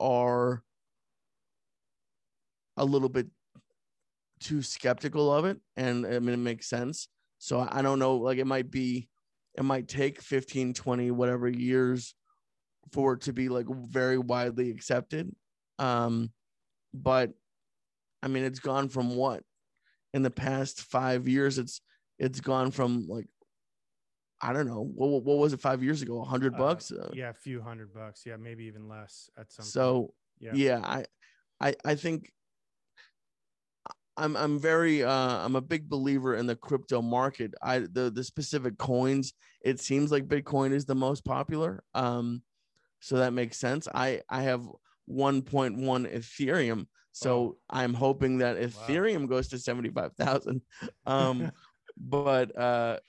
[0.00, 0.64] are
[2.76, 3.28] a little bit
[4.40, 7.06] too skeptical of it, and I mean it makes sense.
[7.38, 9.08] So I don't know, like it might be,
[9.56, 12.16] it might take 15, 20, whatever years
[12.90, 15.32] for it to be like very widely accepted.
[15.78, 16.32] Um,
[16.92, 17.30] but
[18.24, 19.44] I mean, it's gone from what
[20.12, 21.58] in the past five years?
[21.58, 21.80] It's
[22.18, 23.28] it's gone from like
[24.42, 26.20] I don't know what what was it five years ago?
[26.20, 26.90] A hundred Uh, bucks.
[26.92, 28.24] Uh, yeah, a few hundred bucks.
[28.24, 29.64] Yeah, maybe even less at some.
[29.64, 29.72] point.
[29.72, 30.80] so yeah, yeah.
[30.84, 31.04] I
[31.60, 32.32] I I think
[34.16, 35.10] I'm I'm very uh
[35.44, 37.54] I'm a big believer in the crypto market.
[37.62, 39.32] I the the specific coins.
[39.62, 41.82] It seems like Bitcoin is the most popular.
[41.94, 42.42] Um,
[43.00, 43.88] so that makes sense.
[43.94, 44.66] I I have
[45.08, 45.76] 1.1
[46.14, 46.86] Ethereum.
[47.12, 47.56] So Oh.
[47.68, 50.62] I'm hoping that Ethereum goes to 75,000.
[51.06, 51.50] Um,
[51.98, 53.00] but uh,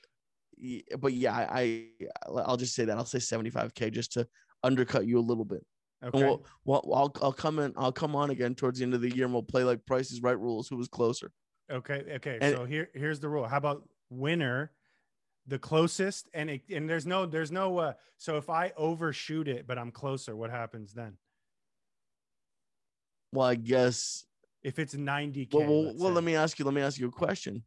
[0.99, 4.27] but yeah, I, I I'll just say that I'll say 75k just to
[4.63, 5.65] undercut you a little bit.
[6.01, 6.23] And okay.
[6.23, 7.73] we'll, well, I'll I'll come in.
[7.77, 10.11] I'll come on again towards the end of the year, and we'll play like Price
[10.11, 10.67] Is Right rules.
[10.67, 11.31] Who was closer?
[11.71, 12.03] Okay.
[12.15, 12.37] Okay.
[12.41, 13.47] And- so here, here's the rule.
[13.47, 14.71] How about winner,
[15.47, 17.77] the closest, and it, and there's no, there's no.
[17.77, 21.17] Uh, so if I overshoot it, but I'm closer, what happens then?
[23.31, 24.25] Well, I guess.
[24.63, 25.53] If it's 90k.
[25.53, 26.65] Well, well, well let me ask you.
[26.65, 27.63] Let me ask you a question.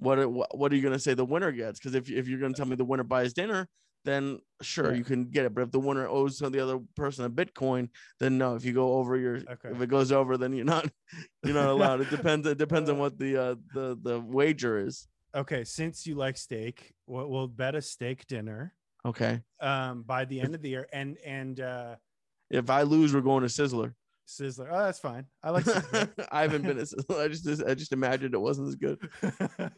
[0.00, 1.78] What are, what, what are you gonna say the winner gets?
[1.78, 3.68] Because if if you're gonna tell me the winner buys dinner,
[4.04, 4.96] then sure Yeah.
[4.98, 5.54] you can get it.
[5.54, 8.54] But if the winner owes to the other person a Bitcoin, then no.
[8.54, 9.68] If you go over your, Okay.
[9.70, 10.90] if it goes over, then you're not
[11.44, 12.00] you're not allowed.
[12.00, 12.46] it depends.
[12.46, 15.06] It depends on what the uh the the wager is.
[15.34, 15.64] Okay.
[15.64, 19.40] Since you like steak, we'll, we'll bet a steak dinner Okay.
[19.60, 21.96] um, by the end of the year, and and uh,
[22.50, 23.94] If I lose, we're going to Sizzler.
[24.30, 24.68] Sizzler.
[24.70, 25.26] Oh, that's fine.
[25.42, 25.64] I like.
[25.64, 26.08] Sizzler.
[26.32, 26.78] I haven't been.
[26.78, 28.98] As, I just I just imagined it wasn't as good.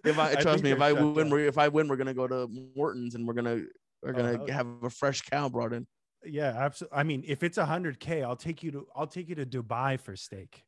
[0.05, 1.39] If I, trust me, if I win, down.
[1.41, 3.63] if I win, we're gonna go to Morton's and we're gonna
[4.03, 4.55] we're Oh, gonna hell yeah.
[4.55, 5.87] have a fresh cow brought in.
[6.25, 6.99] yeah, absolutely.
[6.99, 9.47] I mean, if it's a hundred k, I'll take you to I'll take you to
[9.47, 10.63] Dubai for steak.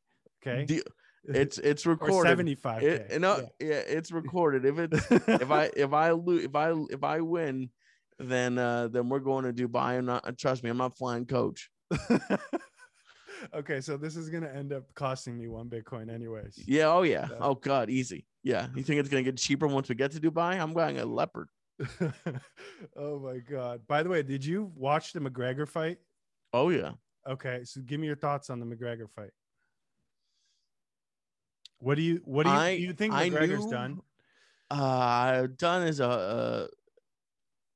[0.47, 0.65] Okay.
[0.67, 0.85] The-
[1.27, 2.29] it's it's recorded.
[2.29, 2.87] seventy five k.
[2.87, 3.83] It, no, yeah.
[3.87, 4.65] it's recorded.
[4.65, 7.71] If it's if I if I lose if I if I win,
[8.19, 9.99] then uh then we're going to Dubai.
[9.99, 11.71] I'm not trust me, I'm not flying coach.
[13.55, 16.63] Okay, so this is gonna end up costing me one Bitcoin, anyways.
[16.67, 17.29] Yeah, oh yeah.
[17.31, 17.37] Yeah.
[17.41, 18.27] Oh god, easy.
[18.43, 18.69] Yeah.
[18.75, 20.61] You think it's gonna get cheaper once we get to Dubai?
[20.61, 21.49] I'm buying a leopard.
[22.97, 23.81] oh my god!
[23.89, 25.99] By the way, did you watch the McGregor fight?
[26.53, 26.93] Oh yeah.
[27.27, 29.31] Okay, so give me your thoughts on the McGregor fight.
[31.79, 34.01] What do you what do you, I- do you think McGregor's knew- done?
[34.71, 36.67] Uh done is a uh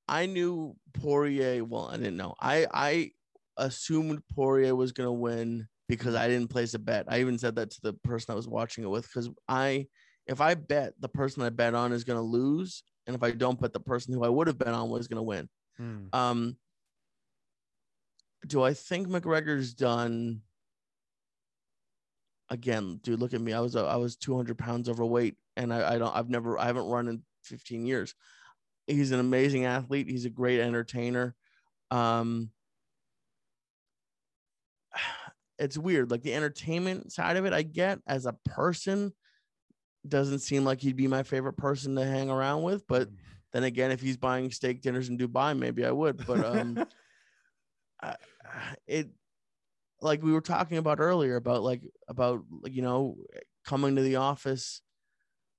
[0.09, 1.63] I knew Poirier.
[1.65, 2.35] Well, I didn't know.
[2.41, 3.11] I I
[3.59, 7.07] assumed Poirier was gonna win because I didn't place a bet.
[7.09, 9.87] I even said that to the person I was watching it with because I
[10.27, 13.61] if I bet the person I bet on is gonna lose, and if I don't
[13.61, 15.49] bet the person who I would have bet on was gonna win.
[15.77, 16.07] Hmm.
[16.13, 16.57] Um
[18.47, 20.43] do I think McGregor's done
[22.51, 23.53] again, dude, look at me.
[23.53, 26.87] I was I was 200 pounds overweight and I, I don't I've never I haven't
[26.87, 28.15] run in 15 years.
[28.87, 30.09] He's an amazing athlete.
[30.09, 31.35] He's a great entertainer.
[31.91, 32.51] Um
[35.59, 36.11] it's weird.
[36.11, 39.13] Like the entertainment side of it, I get as a person
[40.07, 42.87] doesn't seem like he'd be my favorite person to hang around with.
[42.87, 43.09] But
[43.53, 46.27] then again, if he's buying steak dinners in Dubai, maybe I would.
[46.27, 46.87] But um
[48.03, 48.17] I-
[48.87, 49.11] it
[50.01, 53.17] like we were talking about earlier about like about you know
[53.65, 54.81] coming to the office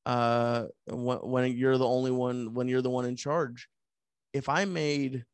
[0.06, 3.68] uh when, when you're the only one when you're the one in charge
[4.34, 5.26] if i made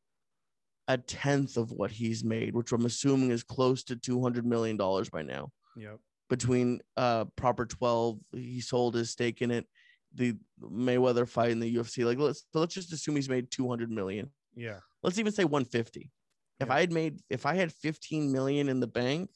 [0.88, 5.10] a tenth of what he's made which i'm assuming is close to 200 million dollars
[5.10, 5.98] by now yep.
[6.30, 9.66] between uh proper 12 he sold his stake in it
[10.14, 13.90] the mayweather fight in the ufc like let's so let's just assume he's made 200
[13.90, 14.80] million Yeah.
[15.04, 16.12] let's even say 150
[16.60, 16.74] if Yeah.
[16.74, 19.32] i had made if i had 15 million in the bank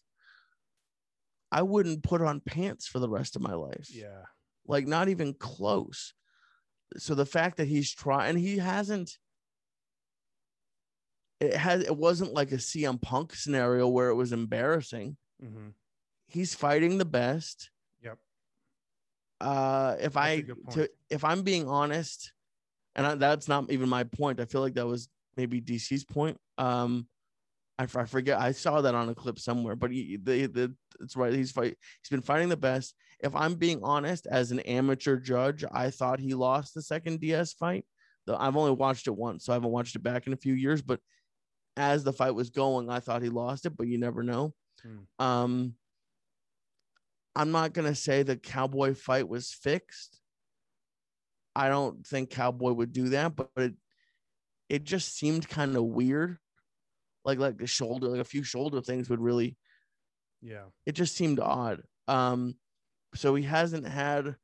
[1.52, 4.24] i wouldn't put on pants for the rest of my life Yeah.
[4.68, 6.14] like not even close
[6.98, 9.18] so the fact that he's trying and he hasn't
[11.40, 15.18] it has it wasn't like a CM Punk scenario where it was embarrassing.
[15.42, 15.70] Hmm
[16.30, 17.70] he's fighting the best.
[18.02, 18.18] Yep.
[19.42, 22.32] uh if That's i to, if i'm being honest
[22.96, 26.38] and I, that's not even my point i feel like that was maybe dc's point.
[26.58, 27.08] Um
[27.78, 31.16] i, I forget i saw that on a clip somewhere but he the, the it's
[31.16, 32.96] right he's fight he's been fighting the best.
[33.22, 37.54] If i'm being honest as an amateur judge i thought he lost the second ds
[37.54, 37.86] fight
[38.26, 40.54] though i've only watched it once so i haven't watched it back in a few
[40.54, 41.00] years but
[41.80, 45.00] as the fight was going i thought he lost it but you never know Hmm.
[45.20, 45.76] um
[47.36, 50.20] I'm not gonna say the cowboy fight was fixed.
[51.56, 53.74] I don't think cowboy would do that, but it
[54.68, 56.38] it just seemed kind of weird.
[57.26, 59.58] Like like the shoulder, like a few shoulder things would really
[60.42, 60.66] Yeah.
[60.86, 61.84] it just seemed odd.
[62.08, 62.56] Um,
[63.16, 64.36] so he hasn't had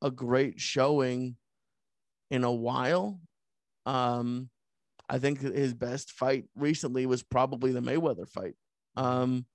[0.00, 1.36] a great showing
[2.30, 3.20] in a while.
[3.86, 4.50] Um,
[5.08, 8.54] I think his best fight recently was probably the Mayweather fight.
[8.96, 9.46] Um,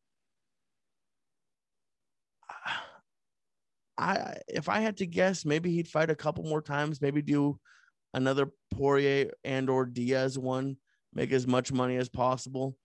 [3.98, 7.60] I if I had to guess, maybe he'd fight a couple more times, maybe do
[8.14, 10.78] another Poirier and or Diaz one,
[11.14, 12.78] make as much money as possible.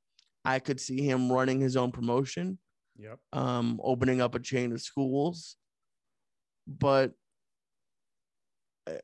[0.45, 2.59] I could see him running his own promotion,
[2.97, 3.19] Yep.
[3.33, 5.57] um, opening up a chain of schools,
[6.67, 7.13] but
[8.89, 8.95] uh,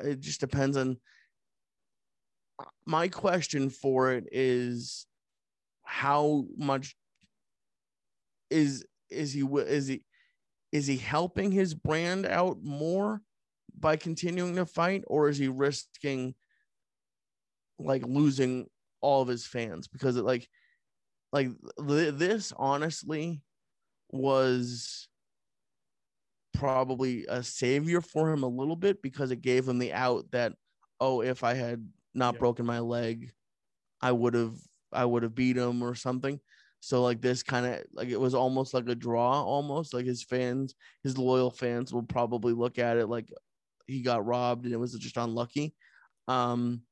[0.00, 0.96] it just depends on.
[2.86, 5.06] My question for it is,
[5.82, 6.96] how much
[8.50, 10.02] is is he is he
[10.72, 13.22] is he helping his brand out more
[13.78, 16.34] by continuing to fight, or is he risking
[17.78, 18.66] like losing
[19.00, 19.88] all of his fans?
[19.88, 20.48] Because it like
[21.32, 21.48] like
[21.86, 23.42] th- this honestly
[24.10, 25.08] was
[26.54, 30.54] probably a savior for him a little bit because it gave him the out that
[31.00, 32.38] oh if i had not Yeah.
[32.38, 33.32] broken my leg
[34.02, 34.56] i would have
[34.92, 36.40] i would have beat him or something
[36.80, 40.22] so like this kind of like it was almost like a draw almost like his
[40.24, 43.30] fans his loyal fans will probably look at it like
[43.86, 45.74] he got robbed and it was just unlucky
[46.28, 46.82] um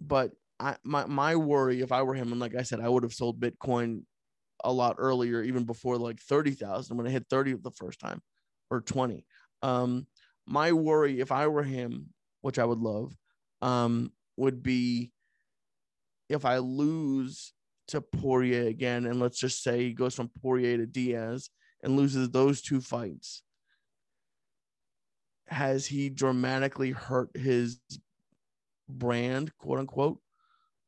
[0.00, 3.02] but I my my worry if I were him, and like I said, I would
[3.02, 4.04] have sold Bitcoin
[4.64, 8.22] a lot earlier, even before like thirty thousand when I hit thirty the first time,
[8.70, 9.26] or twenty.
[9.62, 10.06] Um,
[10.46, 13.16] my worry if I were him, which I would love,
[13.62, 15.12] um, would be
[16.28, 17.52] if I lose
[17.88, 21.50] to Poirier again, and let's just say he goes from Poirier to Diaz
[21.82, 23.42] and loses those two fights.
[25.48, 27.80] Has he dramatically hurt his
[28.88, 30.20] brand, quote unquote,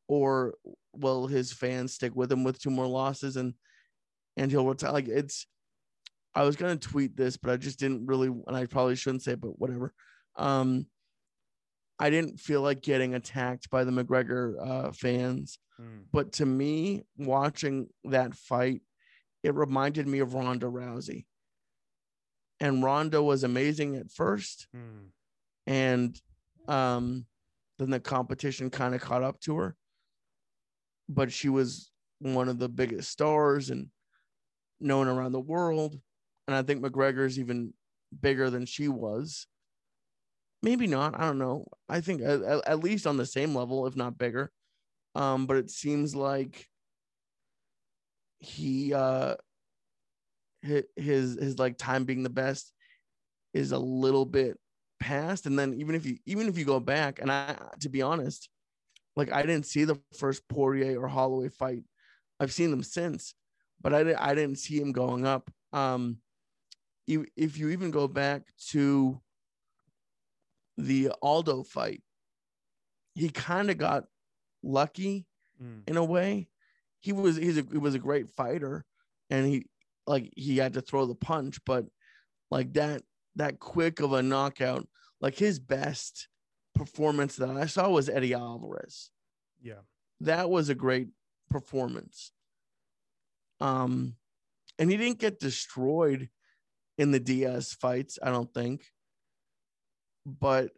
[0.08, 0.54] or
[0.92, 3.54] will his fans stick with him with two more losses and
[4.36, 4.92] and he'll retire?
[4.92, 5.46] Like it's,
[6.34, 9.34] I was gonna tweet this, but I just didn't really, and I probably shouldn't say,
[9.34, 9.94] but whatever.
[10.36, 10.86] Um,
[12.00, 16.04] I didn't feel like getting attacked by the McGregor uh, fans, Mm.
[16.12, 18.82] but to me, watching that fight,
[19.42, 21.24] it reminded me of Ronda Rousey.
[22.58, 25.10] And Ronda was amazing at first, Mm.
[25.66, 26.20] and
[26.68, 27.26] um,
[27.78, 29.76] then the competition kind of caught up to her.
[31.08, 33.90] But she was one of the biggest stars and
[34.80, 36.00] known around the world.
[36.46, 37.72] And I think McGregor's even
[38.20, 39.46] bigger than she was.
[40.62, 41.18] Maybe not.
[41.18, 41.66] I don't know.
[41.88, 44.52] I think at, at- least on the same level, if not bigger.
[45.14, 46.68] Um, but it seems like
[48.38, 49.34] he uh
[50.64, 52.72] hi- his his like time being the best
[53.52, 54.58] is a little bit
[54.98, 58.02] past and then even if you even if you go back and i to be
[58.02, 58.48] honest
[59.16, 61.82] like i didn't see the first poirier or holloway fight
[62.38, 63.34] i've seen them since
[63.80, 66.18] but i, I didn't see him going up um
[67.06, 69.20] if you even go back to
[70.80, 72.02] the aldo fight
[73.14, 74.04] he kind of got
[74.62, 75.26] lucky
[75.62, 75.82] Mm.
[75.88, 76.48] in a way.
[77.00, 78.84] He was he's a he was a great fighter,
[79.28, 79.66] and he
[80.06, 81.84] like he had to throw the punch, but
[82.50, 83.02] like that
[83.36, 84.88] that quick of a knockout,
[85.20, 86.28] like his best
[86.74, 89.10] performance that I saw was Eddie Alvarez.
[89.60, 89.82] Yeah.
[90.20, 91.08] That was a great
[91.50, 92.32] performance.
[93.60, 94.16] Um,
[94.78, 96.30] and he didn't get destroyed
[96.96, 98.86] in the Diaz fights, I don't think.
[100.26, 100.70] But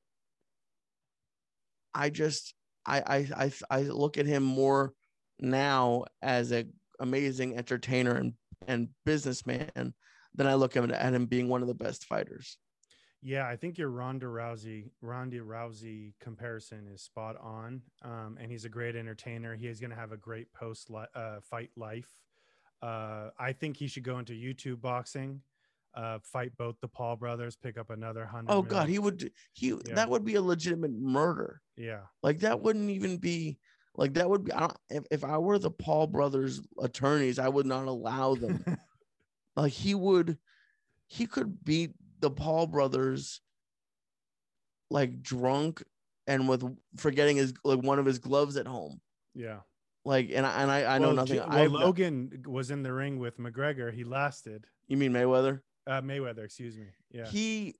[1.94, 2.54] I just
[2.86, 4.92] I I I, I look at him more
[5.38, 6.66] now as a
[7.00, 8.34] amazing entertainer and
[8.68, 9.94] and businessman
[10.34, 12.56] than I look at, at him being one of the best fighters.
[13.24, 17.82] Yeah, I think your Ronda Rousey Ronda Rousey comparison is spot on.
[18.02, 19.54] Um, and he's a great entertainer.
[19.54, 22.08] He is going to have a great post li- uh, fight life.
[22.82, 25.40] Uh, I think he should go into YouTube boxing,
[25.94, 28.52] uh, fight both the Paul brothers, pick up another hundred.
[28.52, 29.94] Oh God, he would he Yeah.
[29.94, 31.60] that would be a legitimate murder.
[31.76, 33.58] yeah, Like that wouldn't even be
[33.96, 34.52] like that would be.
[34.52, 38.64] I don't, if if I were the Paul brothers attorneys, I would not allow them.
[39.56, 40.38] like he would,
[41.08, 43.40] he could beat the Paul brothers
[44.90, 45.82] like drunk
[46.26, 46.64] and with
[46.96, 49.00] forgetting his like one of his gloves at home.
[49.34, 49.58] yeah.
[50.04, 51.36] Like and I and I, I know Well, nothing.
[51.36, 53.92] J- I Well, Logan was in the ring with McGregor.
[53.94, 54.66] He lasted.
[54.88, 55.60] you mean Mayweather?
[55.86, 56.86] Uh, Mayweather, excuse me.
[57.10, 57.26] Yeah.
[57.26, 57.74] He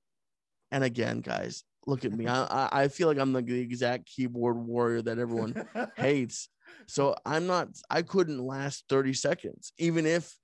[0.70, 2.26] and again, guys, look at me.
[2.26, 6.48] I I- I feel like I'm the exact keyboard warrior that everyone hates.
[6.86, 10.36] So I'm not, I couldn't last 30 seconds, even if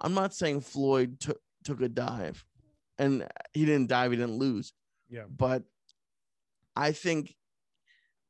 [0.00, 2.44] I'm not saying Floyd took took a dive,
[2.98, 4.72] and he didn't dive, he didn't lose,
[5.08, 5.24] Yeah.
[5.28, 5.62] but
[6.74, 7.34] I think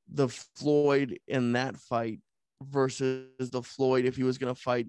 [0.09, 2.21] the Floyd in that fight
[2.63, 4.87] versus the Floyd if he was going to fight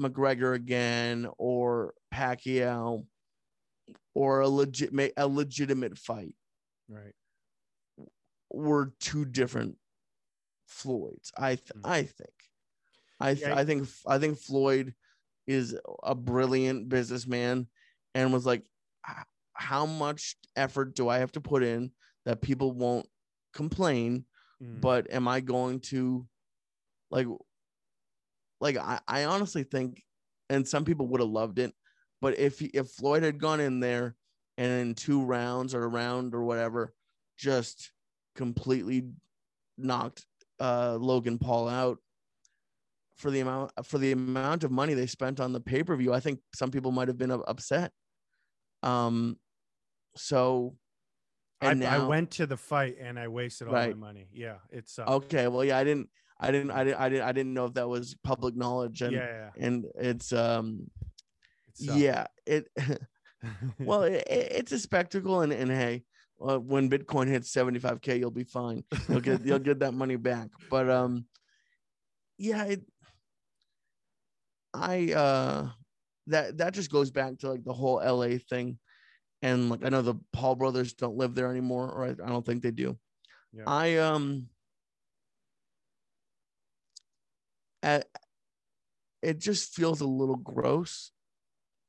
[0.00, 3.06] McGregor again or Pacquiao
[4.14, 6.34] or a legit a legitimate fight
[6.88, 7.14] Right.
[8.50, 9.78] were two different
[10.68, 11.30] Floyds.
[11.36, 11.80] I th- Mm.
[11.84, 12.34] I think.
[13.20, 13.56] I th- Yeah.
[13.56, 14.94] I think I think Floyd
[15.46, 17.68] is a brilliant businessman
[18.14, 18.64] and was like
[19.52, 21.92] how much effort do I have to put in
[22.24, 23.08] that people won't
[23.52, 24.24] complain
[24.62, 24.80] Mm.
[24.80, 26.26] but am I going to
[27.10, 27.26] like
[28.60, 30.02] like I, I honestly think
[30.48, 31.74] and some people would have loved it
[32.24, 34.16] but if if Floyd had gone in there
[34.56, 36.94] and in two rounds or a round or whatever
[37.36, 37.92] just
[38.34, 39.10] completely
[39.76, 40.24] knocked
[40.58, 41.98] uh Logan Paul out
[43.16, 46.40] for the amount for the amount of money they spent on the pay-per-view I think
[46.54, 47.92] some people might have been upset
[48.82, 49.36] um
[50.16, 50.76] so
[51.60, 53.96] I, and I now- went to the fight and I wasted all Right.
[53.96, 54.28] my money.
[54.32, 54.98] Yeah, it's.
[54.98, 57.74] Okay, well, yeah, I didn't, I didn't, I didn't, I didn't, I didn't know if
[57.74, 59.66] that was public knowledge, and yeah, yeah.
[59.66, 60.90] and it's um,
[61.74, 61.98] Sucked.
[61.98, 62.68] yeah, it,
[63.78, 66.04] well, it- it's a spectacle, and and hey,
[66.40, 68.84] uh, when Bitcoin hits seventy five k, you'll be fine.
[69.08, 71.26] You'll get you'll get that money back, but um,
[72.38, 72.82] yeah, it,
[74.72, 75.68] I uh,
[76.28, 78.38] that that just goes back to like the whole L.A.
[78.38, 78.78] thing,
[79.42, 82.44] and like I know the Paul brothers don't live there anymore, or I, I don't
[82.46, 82.98] think they do.
[83.52, 83.64] Yeah.
[83.66, 84.48] I um
[87.82, 88.06] at,
[89.22, 91.12] it just feels a little gross.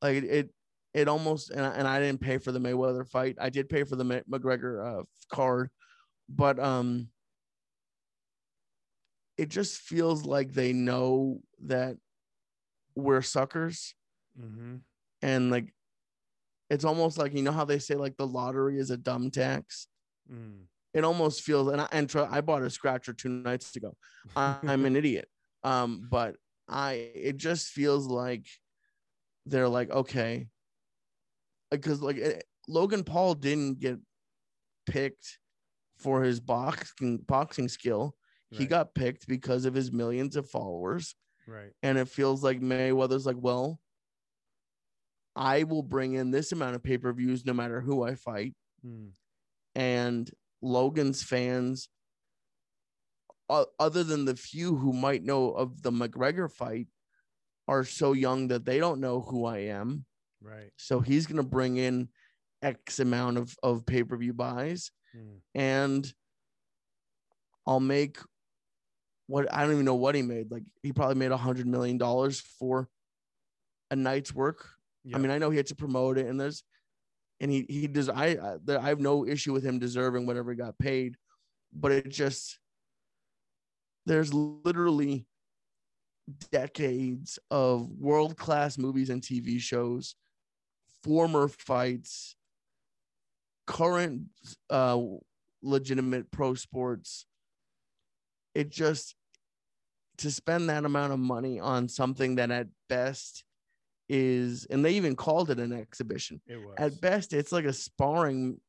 [0.02, 0.50] Like it it,
[0.94, 3.38] it almost and I, and I didn't pay for the Mayweather fight.
[3.40, 5.70] I did pay for the McGregor uh, card,
[6.30, 7.10] but um
[9.38, 11.98] it just feels like they know that
[12.96, 13.94] we're suckers
[14.40, 14.78] hmm
[15.22, 15.74] and like
[16.70, 19.88] it's almost like you know how they say like the lottery is a dumb tax
[20.32, 20.66] Mm.
[20.96, 23.96] it almost feels and I, and I bought a scratcher two nights ago.
[24.36, 25.28] I, I'm an idiot.
[25.64, 26.36] Um, but
[26.68, 28.48] I it just feels like
[29.46, 30.48] they're like okay,
[31.72, 33.98] because like eh, Logan Paul didn't get
[34.88, 35.40] picked
[35.98, 38.16] for his boxing boxing skill.
[38.52, 41.14] He got picked because of his millions of followers,
[41.48, 41.72] right.
[41.84, 43.80] and it feels like Mayweather's like, well,
[45.36, 48.54] I will bring in this amount of pay per views no matter who I fight
[48.86, 49.10] Mm.
[49.74, 50.30] and
[50.62, 51.90] Logan's fans,
[53.50, 56.88] o- other than the few who might know of the McGregor fight,
[57.68, 60.06] are so young that they don't know who I am.
[60.42, 60.72] Right.
[60.78, 62.10] So he's going to bring in
[62.62, 65.40] X amount of, of pay per view buys, Mm.
[65.56, 66.14] and
[67.66, 68.18] I'll make
[69.28, 70.52] what I don't even know what he made.
[70.52, 72.90] Like he probably made a hundred million dollars for
[73.90, 74.68] a night's work.
[75.04, 75.16] Yeah.
[75.16, 76.64] I mean, I know he had to promote it, and there's,
[77.40, 78.10] and he he does.
[78.10, 78.38] I
[78.68, 81.16] I, I have no issue with him deserving whatever he got paid,
[81.74, 82.60] but it just
[84.06, 85.26] there's literally
[86.52, 90.16] decades of world class movies and TV shows,
[91.04, 92.36] former fights,
[93.68, 94.24] current
[94.70, 95.00] uh,
[95.62, 97.26] legitimate pro sports.
[98.54, 99.16] It just
[100.18, 103.44] to spend that amount of money on something that at best
[104.08, 106.42] is, and they even called it an exhibition.
[106.48, 106.76] it was.
[106.78, 108.60] At best, it's like a sparring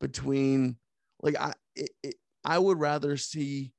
[0.00, 0.76] between,
[1.20, 2.14] like I, it, it,
[2.44, 3.72] I would rather see,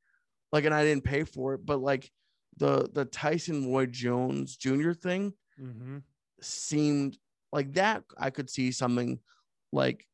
[0.52, 2.10] like, and I didn't pay for it, but like
[2.58, 4.94] the the Tyson Roy Jones Jr.
[4.94, 5.98] thing hmm
[6.42, 7.18] seemed
[7.52, 9.20] like that I could see something
[9.72, 10.08] like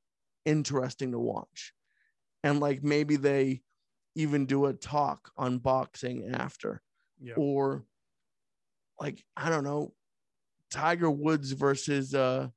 [0.46, 1.74] interesting to watch.
[2.44, 3.64] And like maybe they
[4.16, 6.82] even do a talk on boxing after
[7.36, 7.86] or
[9.00, 9.94] like I don't know
[10.72, 12.50] Tiger Woods versus uh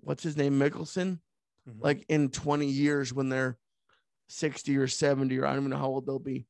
[0.00, 1.20] what's his name Mickelson
[1.66, 1.82] Mhm.
[1.82, 3.58] like in 20 years when they're
[4.28, 6.46] 60 or 70 or I don't even know how old they'll be.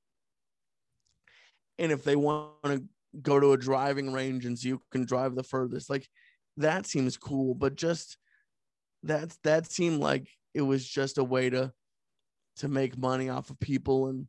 [1.81, 2.85] And if they want to
[3.23, 6.07] go to a driving range and see who can drive the furthest, like
[6.59, 8.19] that seems cool, but just
[9.03, 11.73] that's that seemed like it was just a way to
[12.57, 14.27] to make money off of people and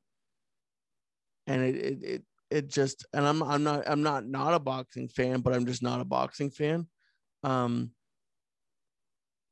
[1.46, 5.10] and it it it, it just and I'm I'm not I'm not not a boxing
[5.10, 6.88] fan, but I'm just not a boxing fan.
[7.44, 7.92] Um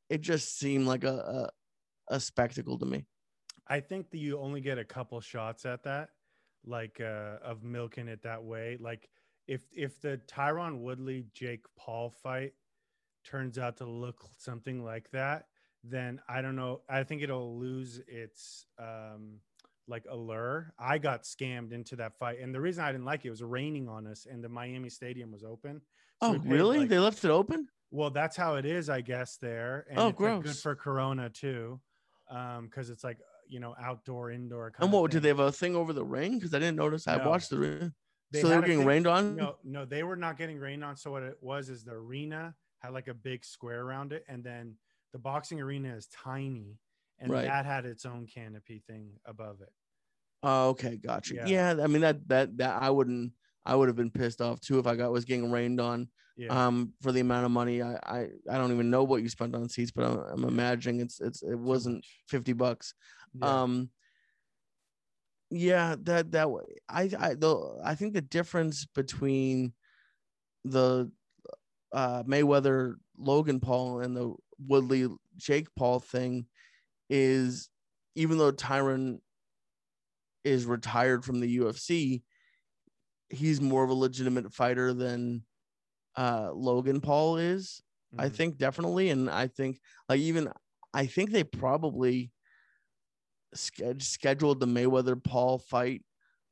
[0.09, 1.49] it just seemed like a
[2.09, 3.05] a, a spectacle to me.
[3.67, 6.09] I think that you only get a couple shots at that,
[6.65, 8.77] like uh, of milking it that way.
[8.79, 9.09] Like
[9.47, 12.53] if if the Tyron Woodley Jake Paul fight
[13.25, 15.45] turns out to look something like that,
[15.83, 16.81] then I don't know.
[16.89, 19.39] I think it'll lose its um
[19.87, 20.73] like allure.
[20.77, 23.89] I got scammed into that fight, and the reason I didn't like it, was raining
[23.89, 25.81] on us, and the Miami Stadium was open,
[26.21, 26.79] Oh, we really?
[26.79, 27.67] like- they left it open?
[27.91, 29.37] Well, that's how it is, I guess.
[29.37, 29.87] There.
[29.89, 30.61] And Oh, it's, like, good gross.
[30.61, 31.81] for Corona too,
[32.29, 33.17] um, because it's like
[33.47, 34.71] you know outdoor, indoor.
[34.71, 36.35] Kind And of what did they have a thing over the ring?
[36.37, 37.07] Because I didn't notice.
[37.07, 37.93] I watched the ring.
[38.31, 39.35] They so they were getting thing- rained on.
[39.35, 40.95] No, no, they were not getting rained on.
[40.95, 44.43] So what it was is the arena had like a big square around it, and
[44.43, 44.75] then
[45.13, 46.77] the boxing arena is tiny,
[47.17, 47.45] and Right.
[47.45, 49.73] that had its own canopy thing above it.
[50.43, 51.33] Oh, okay, gotcha.
[51.35, 51.45] Yeah.
[51.47, 51.83] Yeah.
[51.83, 53.33] I mean that that that I wouldn't.
[53.69, 56.09] I would have been pissed off too if I got was getting rained on.
[56.35, 56.67] Yeah.
[56.67, 59.53] Um, for the amount of money, I I, I don't even know what you spent
[59.53, 62.93] on seats, but I'm, I'm imagining it's it's it wasn't fifty bucks.
[63.33, 63.61] Yeah.
[63.61, 63.89] Um,
[65.51, 66.63] yeah, that that way.
[66.87, 69.73] I I the I think the difference between
[70.65, 71.11] the
[71.91, 74.33] uh Mayweather Logan Paul and the
[74.65, 75.07] Woodley
[75.37, 76.45] Jake Paul thing
[77.09, 77.69] is
[78.15, 79.19] even though Tyron
[80.43, 82.23] is retired from the UFC,
[83.29, 85.43] he's more of a legitimate fighter than
[86.17, 87.81] uh Logan Paul is.
[88.17, 88.33] I Mhm.
[88.35, 90.51] think definitely, and I think like even
[90.93, 92.31] I think they probably
[93.55, 96.03] sched- scheduled the Mayweather Paul fight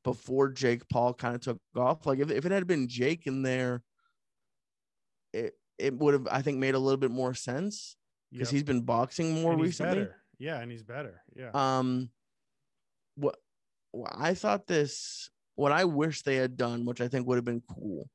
[0.04, 2.06] before Jake Paul kind of took off.
[2.06, 3.84] Like if, if it had been Jake in there,
[5.34, 7.96] it it would have I think made a little bit more sense
[8.32, 8.54] because Yep.
[8.54, 9.96] he's been boxing more recently.
[10.02, 10.16] better.
[10.40, 11.24] Yeah, and he's better.
[11.36, 11.50] Yeah.
[11.54, 12.12] Um,
[13.16, 13.38] what,
[13.92, 17.44] what I thought this, what I wish they had done, which I think would have
[17.46, 18.10] been cool.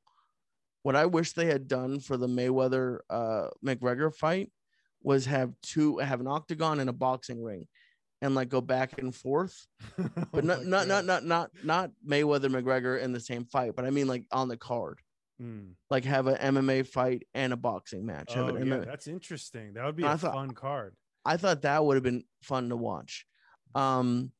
[0.85, 4.51] What I wish they had done for the Mayweather uh McGregor fight
[5.03, 7.67] was have two have an octagon and a boxing ring,
[8.21, 9.67] and like go back and forth,
[10.33, 13.75] but Oh not my not, not not not not Mayweather McGregor in the same fight,
[13.77, 14.99] but I mean like on the card,
[15.41, 15.73] Mm.
[15.91, 18.35] like have an MMA fight and a boxing match.
[18.35, 19.73] Have Oh, yeah, that's interesting.
[19.75, 20.95] That would be I a thought- fun card.
[21.25, 23.27] I thought that would have been fun to watch.
[23.75, 24.31] Um,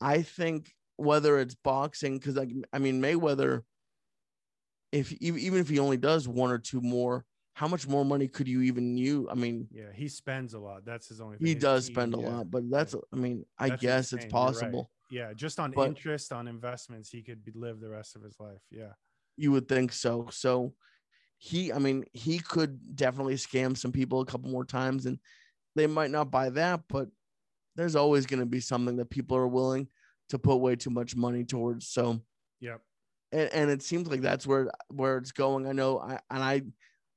[0.00, 3.62] I think whether it's boxing, because like I mean Mayweather,
[4.92, 7.24] if even if he only does one or two more,
[7.54, 9.26] how much more money could you even use?
[9.30, 10.84] I mean, Yeah, he spends a lot.
[10.84, 11.38] That's his only.
[11.38, 11.46] Thing.
[11.46, 12.28] he does spend a yeah.
[12.28, 14.30] lot, but that's I mean, I That's guess it's you're right.
[14.30, 14.90] possible.
[15.10, 18.34] Yeah, just on But- interest on investments, he could be, live the rest of his
[18.40, 18.60] life.
[18.70, 18.92] Yeah.
[19.36, 20.28] You would think so.
[20.32, 20.74] So
[21.38, 25.18] he, I mean, he could definitely scam some people a couple more times, and
[25.76, 27.08] they might not buy that, but
[27.76, 29.88] there's always going to be something that people are willing
[30.30, 31.88] to put way too much money towards.
[31.88, 32.20] So,
[32.60, 32.76] yeah,
[33.32, 35.66] and, and it seems like that's where where it's going.
[35.66, 36.62] I know, I and I,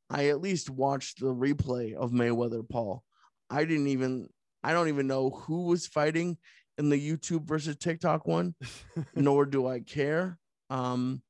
[0.10, 3.04] I at least watched the replay of Mayweather Paul.
[3.50, 4.30] I didn't even,
[4.64, 6.38] I don't even know who was fighting
[6.78, 8.56] in the YouTube versus TikTok one,
[9.16, 10.38] nor do I care.
[10.70, 11.22] Um,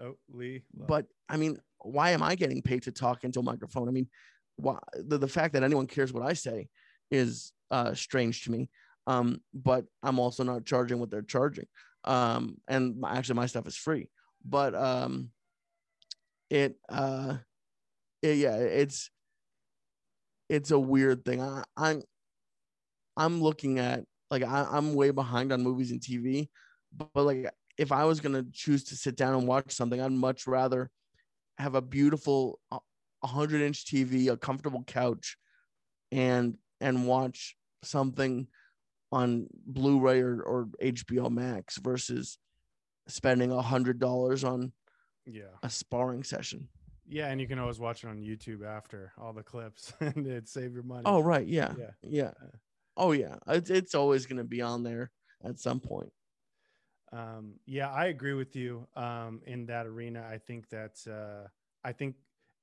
[0.00, 0.62] oh, Lee.
[0.74, 3.88] but I mean, why am I getting paid to talk into a microphone?
[3.88, 4.08] I mean,
[4.56, 6.68] why the, the fact that anyone cares what I say
[7.10, 8.70] is uh strange to me.
[9.08, 11.66] Um, but I'm also not charging what they're charging.
[12.04, 14.08] Um, and my, actually my stuff is free.
[14.44, 15.30] But um
[16.50, 17.38] it uh
[18.22, 19.10] it, yeah, it's
[20.48, 21.40] it's a weird thing.
[21.40, 22.02] I, I'm
[23.16, 26.48] I'm looking at like I, I'm way behind on movies and TV,
[26.96, 30.12] but, but like if I was gonna choose to sit down and watch something, I'd
[30.12, 30.90] much rather
[31.58, 32.78] have a beautiful uh,
[33.20, 35.36] 100 inch TV, a comfortable couch,
[36.10, 38.46] and and watch something
[39.10, 42.38] on Blu-ray or, or HBO Max versus
[43.08, 44.72] spending a hundred dollars on
[45.26, 45.54] Yeah.
[45.62, 46.68] a sparring session.
[47.06, 50.48] Yeah, and you can always watch it on YouTube after all the clips, and it'd
[50.48, 51.02] save your money.
[51.04, 51.90] Oh right, yeah, Yeah.
[52.02, 52.30] yeah.
[52.96, 55.10] Oh yeah, it's it's always gonna be on there
[55.44, 56.12] at some point.
[57.12, 58.86] Um, yeah, I agree with you.
[58.96, 61.48] Um, in that arena, I think that uh,
[61.84, 62.14] I think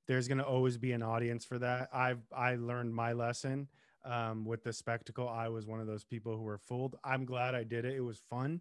[0.08, 1.88] there's going to always be an audience for that.
[1.92, 3.68] I've I learned my lesson
[4.04, 5.28] um, with the spectacle.
[5.28, 6.96] I was one of those people who were fooled.
[7.04, 7.94] I'm glad I did it.
[7.94, 8.60] It was fun,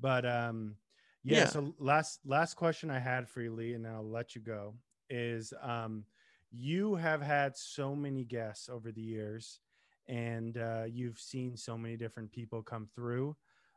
[0.00, 0.76] but um,
[1.22, 1.46] yeah, Yeah.
[1.46, 4.74] So last last question I had for you, Lee, and then I'll let you go.
[5.10, 6.04] Is um,
[6.50, 9.60] you have had so many guests over the years,
[10.08, 13.36] and uh, you've seen so many different people come through.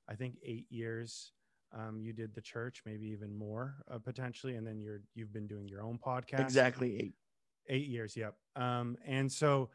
[0.10, 1.32] I think eight years.
[1.78, 5.48] Um, you did the church, maybe even more uh, potentially, and then you're you've been
[5.48, 6.40] doing your own podcast.
[6.40, 7.16] Exactly eight.
[7.70, 8.36] Eight years, yep.
[8.56, 9.70] Um, and so,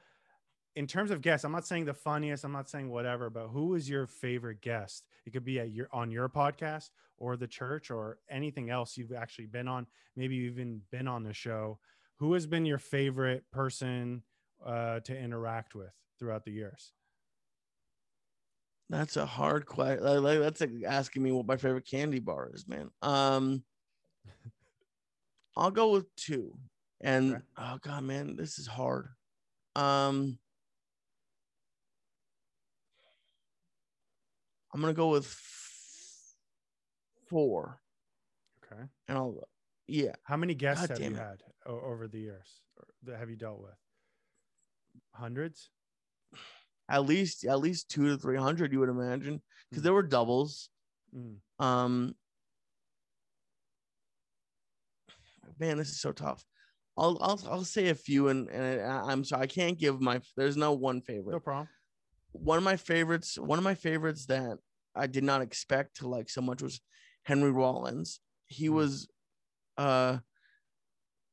[0.74, 3.74] in terms of guests, I'm not saying the funniest, I'm not saying whatever, but who
[3.74, 5.04] is your favorite guest?
[5.26, 9.12] It could be at your on your podcast or the church or anything else you've
[9.12, 9.86] actually been on.
[10.16, 11.78] Maybe you've even been on the show.
[12.18, 14.22] Who has been your favorite person
[14.64, 16.92] uh, to interact with throughout the years?
[18.88, 20.04] That's a hard question.
[20.04, 22.90] Like, like, that's like asking me what my favorite candy bar is, man.
[23.00, 23.64] Um,
[25.56, 26.56] I'll go with two.
[27.00, 27.42] And Okay.
[27.58, 29.08] oh god, man, this is hard.
[29.74, 30.38] Um,
[34.72, 35.26] I'm gonna go with
[37.28, 37.80] four.
[38.64, 38.82] Okay.
[39.08, 39.42] and I'll
[39.88, 41.18] yeah, How many guests God have you it.
[41.18, 43.74] had over the years or that have you dealt with?
[45.14, 45.68] Hundreds?
[46.88, 49.84] at least at least two to three hundred, you would imagine, because Mm.
[49.84, 50.68] there were doubles.
[51.14, 51.36] Mm.
[51.58, 52.14] Um,
[55.58, 56.44] man, this is so tough.
[56.96, 60.20] I'll I'll I'll say a few, and and I- I'm sorry I can't give my.
[60.36, 61.32] There's no one favorite.
[61.32, 61.68] No problem.
[62.32, 63.38] One of my favorites.
[63.38, 64.58] One of my favorites that
[64.94, 66.80] I did not expect to like so much was
[67.22, 68.20] Henry Rollins.
[68.46, 68.74] He Mm.
[68.74, 69.08] was,
[69.78, 70.18] uh,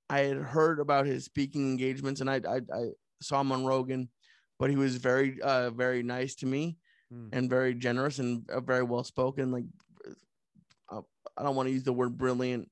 [0.09, 2.89] I had heard about his speaking engagements, and I I, I
[3.21, 4.09] saw him on Rogan,
[4.57, 6.77] but he was very uh very nice to me
[7.11, 7.29] Mm.
[7.33, 9.51] and very generous and uh, very well spoken.
[9.51, 9.65] Like,
[10.89, 11.01] uh,
[11.35, 12.71] I don't want to use the word brilliant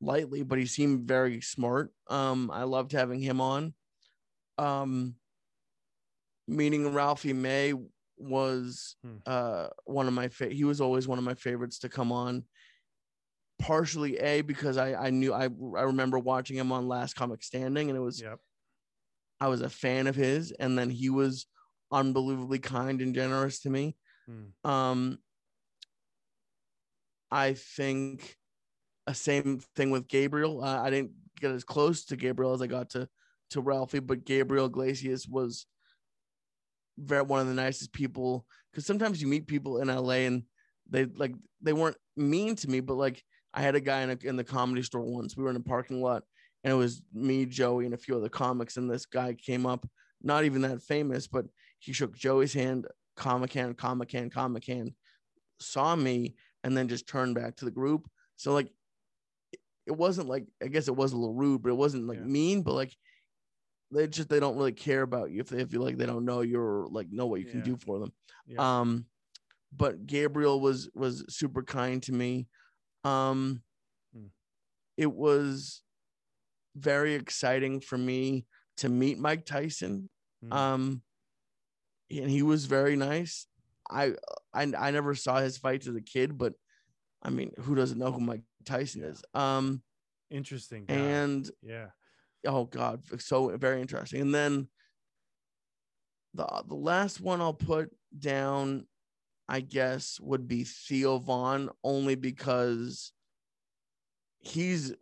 [0.00, 1.92] lightly, but he seemed very smart.
[2.08, 3.74] Um, I loved having him on.
[4.58, 5.16] Um,
[6.46, 7.74] meeting Ralphie May
[8.18, 9.16] was Hmm.
[9.26, 12.44] uh one of my fa- he was always one of my favorites to come on.
[13.58, 17.88] Partially a because I I knew I I remember watching him on Last Comic Standing
[17.90, 18.38] and it was Yep.
[19.40, 21.46] I was a fan of his, and then he was
[21.92, 23.96] unbelievably kind and generous to me.
[24.28, 24.52] Mm.
[24.68, 25.18] Um,
[27.30, 28.36] I think
[29.06, 30.62] a same thing with Gabriel.
[30.64, 33.08] Uh, I didn't get as close to Gabriel as I got to
[33.50, 35.66] to Ralphie, but Gabriel Iglesias was
[36.96, 38.46] one of the nicest people.
[38.72, 40.42] Because sometimes you meet people in LA and
[40.88, 43.22] they like they weren't mean to me, but like
[43.54, 45.36] I had a guy in, a, in the comedy store once.
[45.36, 46.24] We were in a parking lot,
[46.62, 48.76] and it was me, Joey, and a few other comics.
[48.76, 49.86] And this guy came up,
[50.22, 51.46] not even that famous, but
[51.78, 52.86] he shook Joey's hand,
[53.16, 54.92] comic hand, comic hand, comic hand,
[55.60, 56.34] saw me,
[56.64, 58.08] and then just turned back to the group.
[58.36, 58.70] So like,
[59.86, 62.24] it- wasn't like I guess it was a little rude, but it wasn't like Yeah.
[62.24, 62.94] mean, but like
[63.92, 66.40] they just they don't really care about you if they feel like they don't know
[66.40, 67.64] you're like know what you can Yeah.
[67.64, 68.12] do for them.
[68.46, 68.80] Yeah.
[68.80, 69.06] Um,
[69.72, 72.48] but Gabriel was was super kind to me.
[73.04, 73.62] Um,
[74.14, 74.26] Hmm.
[74.96, 75.82] it was
[76.74, 78.46] very exciting for me
[78.78, 80.10] to meet Mike Tyson.
[80.44, 80.52] Mm.
[80.52, 81.02] Um,
[82.10, 83.46] and he was very nice.
[83.90, 84.14] I
[84.52, 86.54] I I never saw his fights as a kid, but
[87.22, 89.08] I mean, who doesn't know who Mike Tyson Yeah.
[89.08, 89.22] is?
[89.34, 89.82] Um,
[90.30, 90.84] Interesting.
[90.86, 90.94] Guy.
[90.94, 91.88] and yeah.
[92.44, 94.68] Oh god so very interesting and then
[96.34, 98.86] the the last one i'll put down
[99.48, 103.12] i guess would be theo von only because
[104.38, 104.92] he's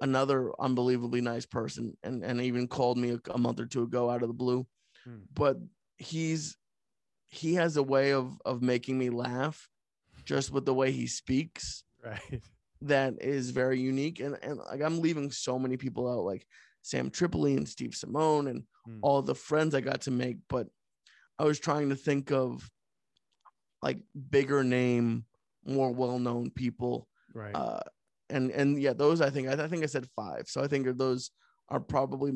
[0.00, 4.10] another unbelievably nice person and and even called me a, a month or two ago
[4.10, 4.66] out of the blue
[5.04, 5.18] Hmm.
[5.32, 5.56] but
[5.98, 6.56] he's
[7.28, 9.68] he has a way of of making me laugh
[10.24, 12.42] just with the way he speaks Right.
[12.82, 16.46] That is very unique and and like I'm leaving so many people out like
[16.82, 18.98] Sam Tripoli and Steve Simeone and Hmm.
[19.02, 20.68] all the friends I got to make but
[21.38, 22.70] I was trying to think of
[23.82, 23.98] like
[24.30, 25.24] bigger name
[25.64, 27.54] more well-known people Right.
[27.54, 27.80] uh
[28.30, 30.86] and and yeah those I think I, I think I said 5 so I think
[30.96, 31.30] those
[31.68, 32.32] are probably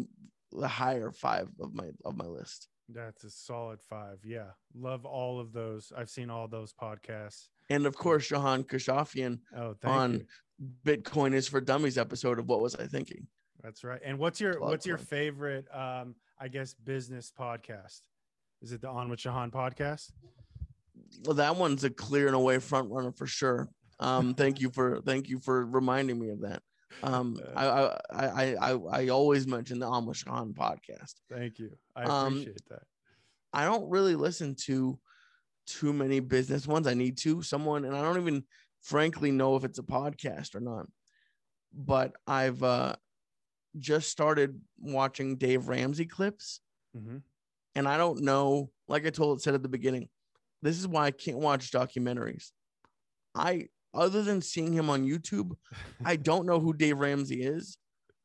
[0.52, 4.18] the higher 5 of my of my list That's a solid five.
[4.24, 4.50] Yeah.
[4.74, 5.92] Love all of those.
[5.96, 7.48] I've seen all those podcasts.
[7.68, 10.26] and of course Shahan Kashafian Oh, on you.
[10.84, 13.26] Bitcoin is for Dummies episode of What Was I Thinking
[13.62, 14.00] That's right.
[14.04, 18.00] And what's your what's your favorite um I guess business podcast?
[18.62, 20.10] Is it the On with Shahan podcast?
[21.24, 23.68] well that one's a clear and away front runner for sure
[23.98, 26.62] um thank you for thank you for reminding me of that
[27.02, 27.66] um i
[28.12, 31.76] i i i, I always mention the amish Khan podcast Thank you.
[31.96, 32.82] I Um, appreciate that.
[33.52, 34.98] i don't really listen to
[35.66, 38.44] too many business ones i need to someone and i don't even
[38.82, 40.86] frankly know if it's a podcast or not
[41.72, 42.94] but i've uh
[43.78, 46.60] just started watching dave ramsey clips
[46.94, 47.18] hmm
[47.76, 50.08] and I don't know, like I told it said at the beginning,
[50.60, 52.50] this is why I can't watch documentaries.
[53.32, 55.52] I other than seeing him on YouTube,
[56.04, 57.76] I don't know who Dave Ramsey is.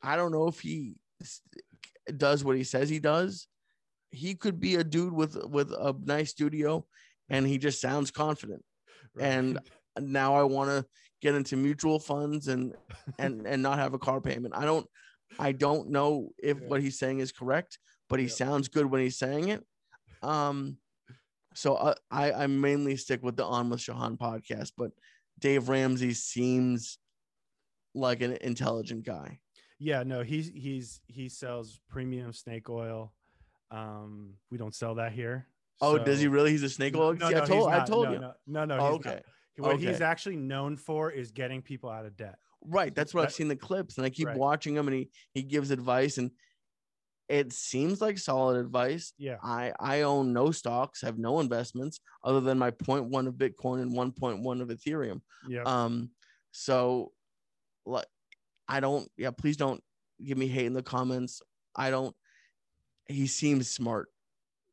[0.01, 0.95] I don't know if he
[2.17, 3.47] does what he says he does.
[4.11, 6.85] He could be a dude with with a nice studio
[7.29, 8.63] and he just sounds confident.
[9.19, 9.59] and-
[9.99, 10.85] Now I want to
[11.21, 12.75] get into mutual funds and
[13.17, 14.53] and and not have a car payment.
[14.55, 14.85] I don't
[15.39, 16.67] I don't know if Yeah.
[16.67, 18.31] what he's saying is correct, but he Yeah.
[18.33, 19.63] sounds good when he's saying it.
[20.21, 20.77] Um,
[21.53, 24.91] so I, I I mainly stick with the On with Shahan podcast, but
[25.39, 26.97] Dave Ramsey seems
[27.93, 29.39] like an intelligent guy.
[29.79, 33.13] yeah, no, he's he's he sells premium snake oil.
[33.71, 35.47] Um, we don't sell that here.
[35.81, 36.51] Oh, does he really?
[36.51, 37.13] He's a snake oil.
[37.13, 38.19] No, See, no, I told I told no, you.
[38.19, 38.77] No, no, no.
[38.79, 39.21] Oh, okay.
[39.57, 39.67] not.
[39.67, 42.35] What he's actually known for is getting people out of debt.
[42.67, 42.93] Right.
[42.93, 44.37] That's what I've seen the clips, and I keep Right.
[44.37, 46.31] watching him, and he he gives advice, and
[47.27, 49.13] it seems like solid advice.
[49.17, 49.37] Yeah.
[49.43, 53.93] I I own no stocks, have no investments other than my 0.1 of Bitcoin and
[53.93, 55.21] 1.1 of Ethereum.
[55.47, 55.63] Yeah.
[55.65, 56.11] Um,
[56.51, 57.11] so
[57.85, 58.07] like
[58.67, 59.83] I don't yeah, please don't
[60.23, 61.41] give me hate in the comments.
[61.75, 62.15] I don't
[63.07, 64.09] he seems smart.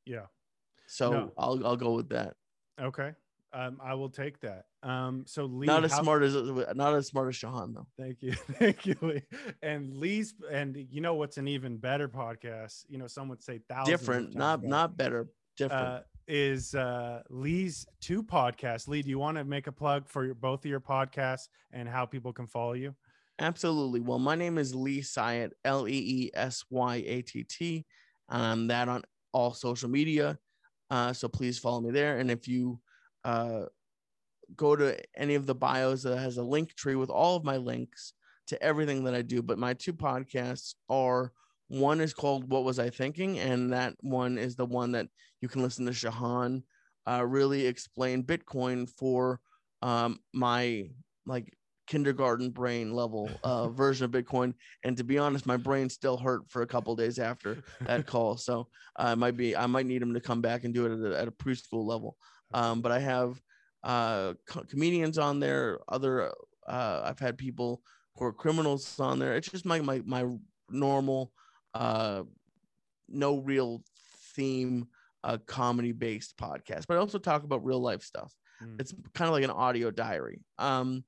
[0.04, 0.26] Yeah.
[0.86, 1.32] So No.
[1.38, 2.34] I'll I'll go with that.
[2.80, 3.12] Okay.
[3.54, 4.64] Um, I will take that.
[4.82, 6.34] Um, so Lee, not as how- smart as
[6.74, 7.86] not as smart as Shahan though.
[7.98, 9.22] Thank you, thank you, Lee.
[9.62, 12.84] And Lee's, and you know what's an even better podcast?
[12.88, 13.88] You know, some would say thousands.
[14.00, 15.28] Different, not not better.
[15.56, 15.86] Different.
[15.86, 18.88] Uh, is uh, Lee's two podcasts.
[18.88, 21.88] Lee, do you want to make a plug for your, both of your podcasts and
[21.88, 22.94] how people can follow you?
[23.38, 24.00] Absolutely.
[24.00, 27.84] Well, my name is Lee Syatt, L E E S Y A T T.
[28.28, 30.38] and I'm that on all social media.
[30.90, 32.18] Uh, so please follow me there.
[32.18, 32.78] And if you
[33.24, 33.62] uh,
[34.56, 37.56] go to any of the bios that has a link tree with all of my
[37.56, 38.12] links
[38.48, 41.32] to everything that I do, but my two podcasts are
[41.68, 43.38] one is called What Was I Thinking?
[43.38, 45.06] And that one is the one that
[45.40, 46.62] you can listen to Shahan
[47.08, 49.40] uh, really explain Bitcoin for
[49.80, 50.90] um, my
[51.26, 51.52] like
[51.86, 54.54] kindergarten brain level uh, version of Bitcoin.
[54.84, 58.36] And to be honest, my brain still hurt for a couple days after that call.
[58.36, 61.12] So I might be, I might need him to come back and do it at
[61.12, 62.16] a, at a preschool level.
[62.54, 63.40] Um, but I have
[63.82, 65.80] uh, co- comedians on there.
[65.88, 66.32] Other,
[66.66, 67.82] uh, I've had people
[68.16, 69.34] who are criminals on there.
[69.34, 70.26] It's just my my my
[70.68, 71.32] normal,
[71.74, 72.22] uh,
[73.08, 73.82] no real
[74.34, 74.86] theme,
[75.24, 76.86] uh, comedy based podcast.
[76.86, 78.32] But I also talk about real life stuff.
[78.62, 78.80] Mm.
[78.80, 80.40] It's kind of like an audio diary.
[80.58, 81.04] Um,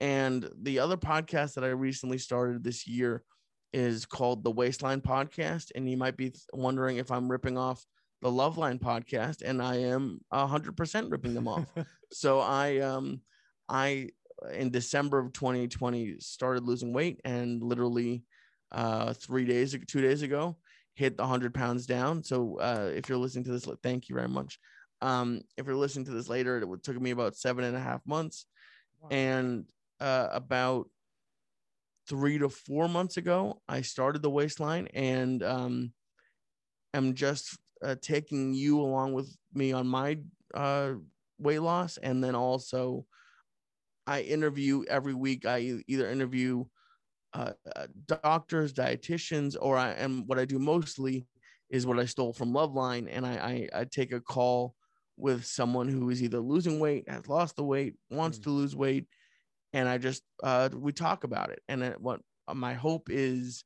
[0.00, 3.24] and the other podcast that I recently started this year
[3.72, 5.72] is called the Waistline Podcast.
[5.74, 7.84] And you might be wondering if I'm ripping off
[8.20, 11.66] the Loveline podcast, and I am hundred percent ripping them off.
[12.12, 13.20] so I um
[13.68, 14.10] I
[14.52, 18.22] in December of 2020 started losing weight and literally
[18.70, 20.56] uh three days two days ago
[20.94, 24.28] hit the 100 pounds down so uh if you're listening to this thank you very
[24.28, 24.58] much
[25.00, 28.00] um if you're listening to this later it took me about seven and a half
[28.06, 28.46] months
[29.00, 29.08] Wow.
[29.10, 29.64] and
[30.00, 30.88] uh about
[32.08, 35.92] three to four months ago i started the waistline and um
[36.94, 40.18] am just uh, taking you along with me on my
[40.54, 40.94] uh
[41.38, 41.98] weight loss.
[41.98, 43.06] And then also
[44.06, 45.46] i interview every week.
[45.46, 46.64] I either interview
[47.34, 51.26] uh, uh, doctors dietitians or i am what i do mostly
[51.70, 53.08] is what i stole from loveline.
[53.10, 54.74] And I, I i take a call
[55.16, 58.42] with someone who is either losing weight has lost the weight wants Mm.
[58.44, 59.06] to lose weight.
[59.74, 61.60] And i just uh we talk about it.
[61.68, 63.64] And it, what uh, my hope is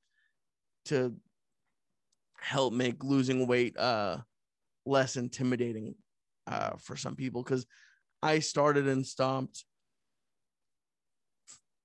[0.87, 1.15] to
[2.43, 4.19] help make losing weight uh
[4.85, 5.95] less intimidating
[6.49, 7.67] uh for some people because
[8.23, 9.65] i started and stopped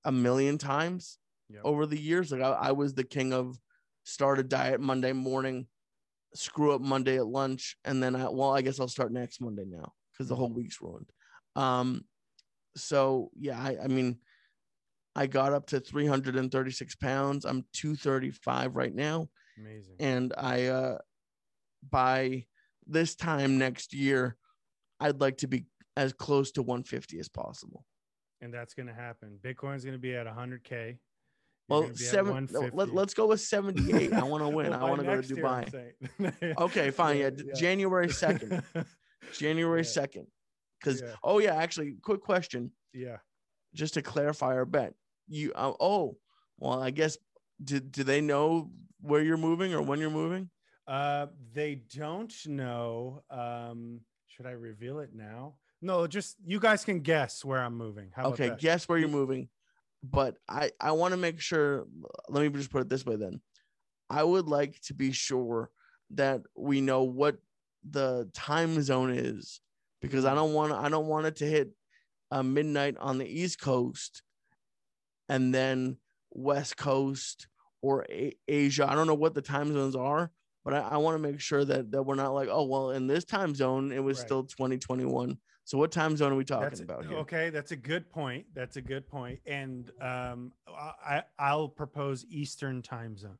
[0.05, 1.61] a million times Yep.
[1.63, 2.31] over the years.
[2.31, 3.57] Like I, I was the king of
[4.03, 5.67] start a diet monday morning
[6.33, 9.63] screw up monday at lunch and then i well i guess i'll start next monday
[9.65, 11.09] now because the whole week's ruined.
[11.55, 12.05] Um
[12.75, 14.17] so yeah i i mean
[15.15, 17.45] i got up to 336 pounds.
[17.45, 19.95] I'm 235 right now Amazing.
[19.99, 20.97] and I uh
[21.89, 22.45] by
[22.85, 24.35] this time next year,
[24.99, 27.85] I'd like to be as close to 150 as possible.
[28.41, 29.39] and that's going to happen.
[29.43, 30.69] Bitcoin's going to be at 100k.
[30.69, 30.97] You're
[31.69, 32.47] Well, seven.
[32.51, 32.75] no, 150.
[32.95, 34.13] Let, us go with 78.
[34.13, 34.69] I want to win.
[34.69, 36.55] Well, I want to go to next year, I'm Dubai.
[36.65, 37.17] Okay, fine.
[37.17, 38.63] Yeah, d- January 2nd.
[39.33, 39.85] January Yeah.
[40.05, 40.25] 2nd.
[40.79, 41.15] Because Yeah.
[41.23, 43.17] oh yeah, actually, quick question, yeah.
[43.73, 44.93] just to clarify our bet.
[45.27, 46.17] You uh, oh
[46.59, 47.17] well, I guess
[47.63, 50.49] do do they know where you're moving or when you're moving?
[50.87, 53.21] Uh, they don't know.
[53.29, 55.55] Um, should I reveal it now?
[55.81, 58.09] No, just you guys can guess where I'm moving.
[58.15, 58.59] How okay that?
[58.59, 59.49] guess where you're moving
[60.03, 61.85] but i i want to make sure
[62.29, 63.41] let me just put it this way then
[64.09, 65.69] i would like to be sure
[66.11, 67.37] that we know what
[67.89, 69.59] the time zone is
[70.01, 71.71] because i don't want i don't want it to hit
[72.31, 74.21] uh, midnight on the east coast
[75.29, 75.97] and then
[76.37, 77.47] west coast
[77.81, 80.31] or A- asia i don't know what the time zones are
[80.63, 83.07] but i, I want to make sure that that we're not like oh well in
[83.07, 84.25] this time zone it was Right.
[84.27, 87.49] still 2021 so what time zone are we talking That's about here okay.
[87.49, 88.45] That's a good point.
[88.53, 89.39] That's a good point.
[89.45, 93.37] And um, I I'll propose Eastern time zone.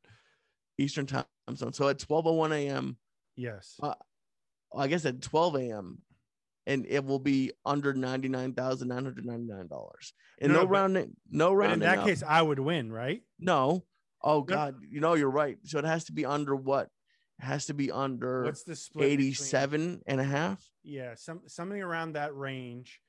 [0.78, 1.26] Eastern time
[1.56, 1.72] zone.
[1.74, 2.98] So at 12:01 a.m.,
[3.38, 3.80] Yes.
[3.82, 3.93] Uh,
[4.76, 6.02] I guess at 12 a.m.,
[6.68, 10.13] and it will be under ninety-nine thousand nine hundred ninety-nine dollars.
[10.39, 11.74] And No, no, no, rounding, no rounding.
[11.76, 12.05] in that up.
[12.05, 13.24] case, I would win, right?
[13.39, 13.84] no.
[14.24, 14.43] Oh No.
[14.45, 15.57] God, you know you're right.
[15.63, 16.89] So it has to be under what?
[17.39, 19.09] It has to be under What's the split?
[19.11, 20.59] between- 87 and a half.
[20.84, 22.99] Yeah, some something around that range.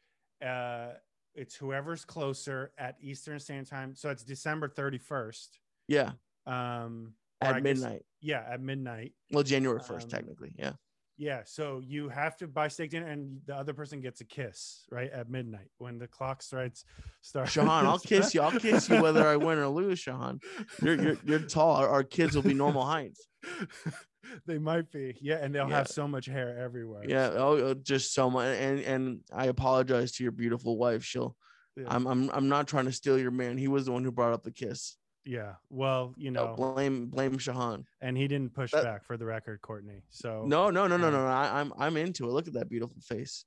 [0.45, 0.91] Uh,
[1.35, 3.95] it's whoever's closer at Eastern Standard Time.
[3.97, 5.49] So it's December 31st.
[5.89, 6.13] Yeah,
[6.47, 8.03] Um, at I guess- midnight.
[8.21, 9.15] yeah, at midnight.
[9.33, 10.53] Well, January 1st, Um, technically.
[10.59, 10.75] Yeah.
[11.21, 14.85] Yeah, so you have to buy steak dinner, and the other person gets a kiss
[14.89, 16.85] right at midnight when the clock starts.
[17.23, 17.49] Start.
[17.49, 18.41] Shahan, I'll kiss you.
[18.41, 20.41] I'll kiss you whether I win or lose, Shahan.
[20.81, 21.75] You're you're, you're tall.
[21.75, 23.27] Our, our kids will be normal heights.
[24.47, 25.79] they might be, yeah, and they'll Yeah.
[25.79, 27.03] have so much hair everywhere.
[27.05, 27.31] Yeah.
[27.33, 28.57] Oh, uh, just so much.
[28.57, 31.05] And and I apologize to your beautiful wife.
[31.05, 31.35] She'll.
[31.77, 31.87] Yeah.
[31.89, 33.59] I'm I'm I'm not trying to steal your man.
[33.59, 34.97] He was the one who brought up the kiss.
[35.31, 35.53] Yeah.
[35.69, 37.85] Well, you No, know, blame blame Shahan.
[38.01, 40.03] and he didn't push That- back for the record, Courtney.
[40.09, 41.21] So No, no, no, no, no.
[41.21, 41.27] no.
[41.27, 42.33] I, I'm I'm into it.
[42.33, 43.45] Look at that beautiful face.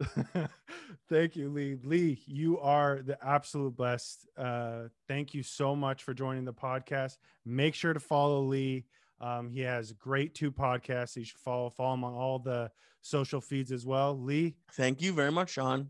[1.10, 1.78] thank you, Lee.
[1.84, 4.28] Lee, you are the absolute best.
[4.38, 7.18] Uh, thank you so much for joining the podcast.
[7.46, 8.86] Make sure to follow Lee.
[9.20, 11.16] Um, he has great two podcasts.
[11.16, 12.72] You should follow follow him on all the
[13.02, 14.18] social feeds as well.
[14.20, 15.90] Lee, Thank you very much, Sean.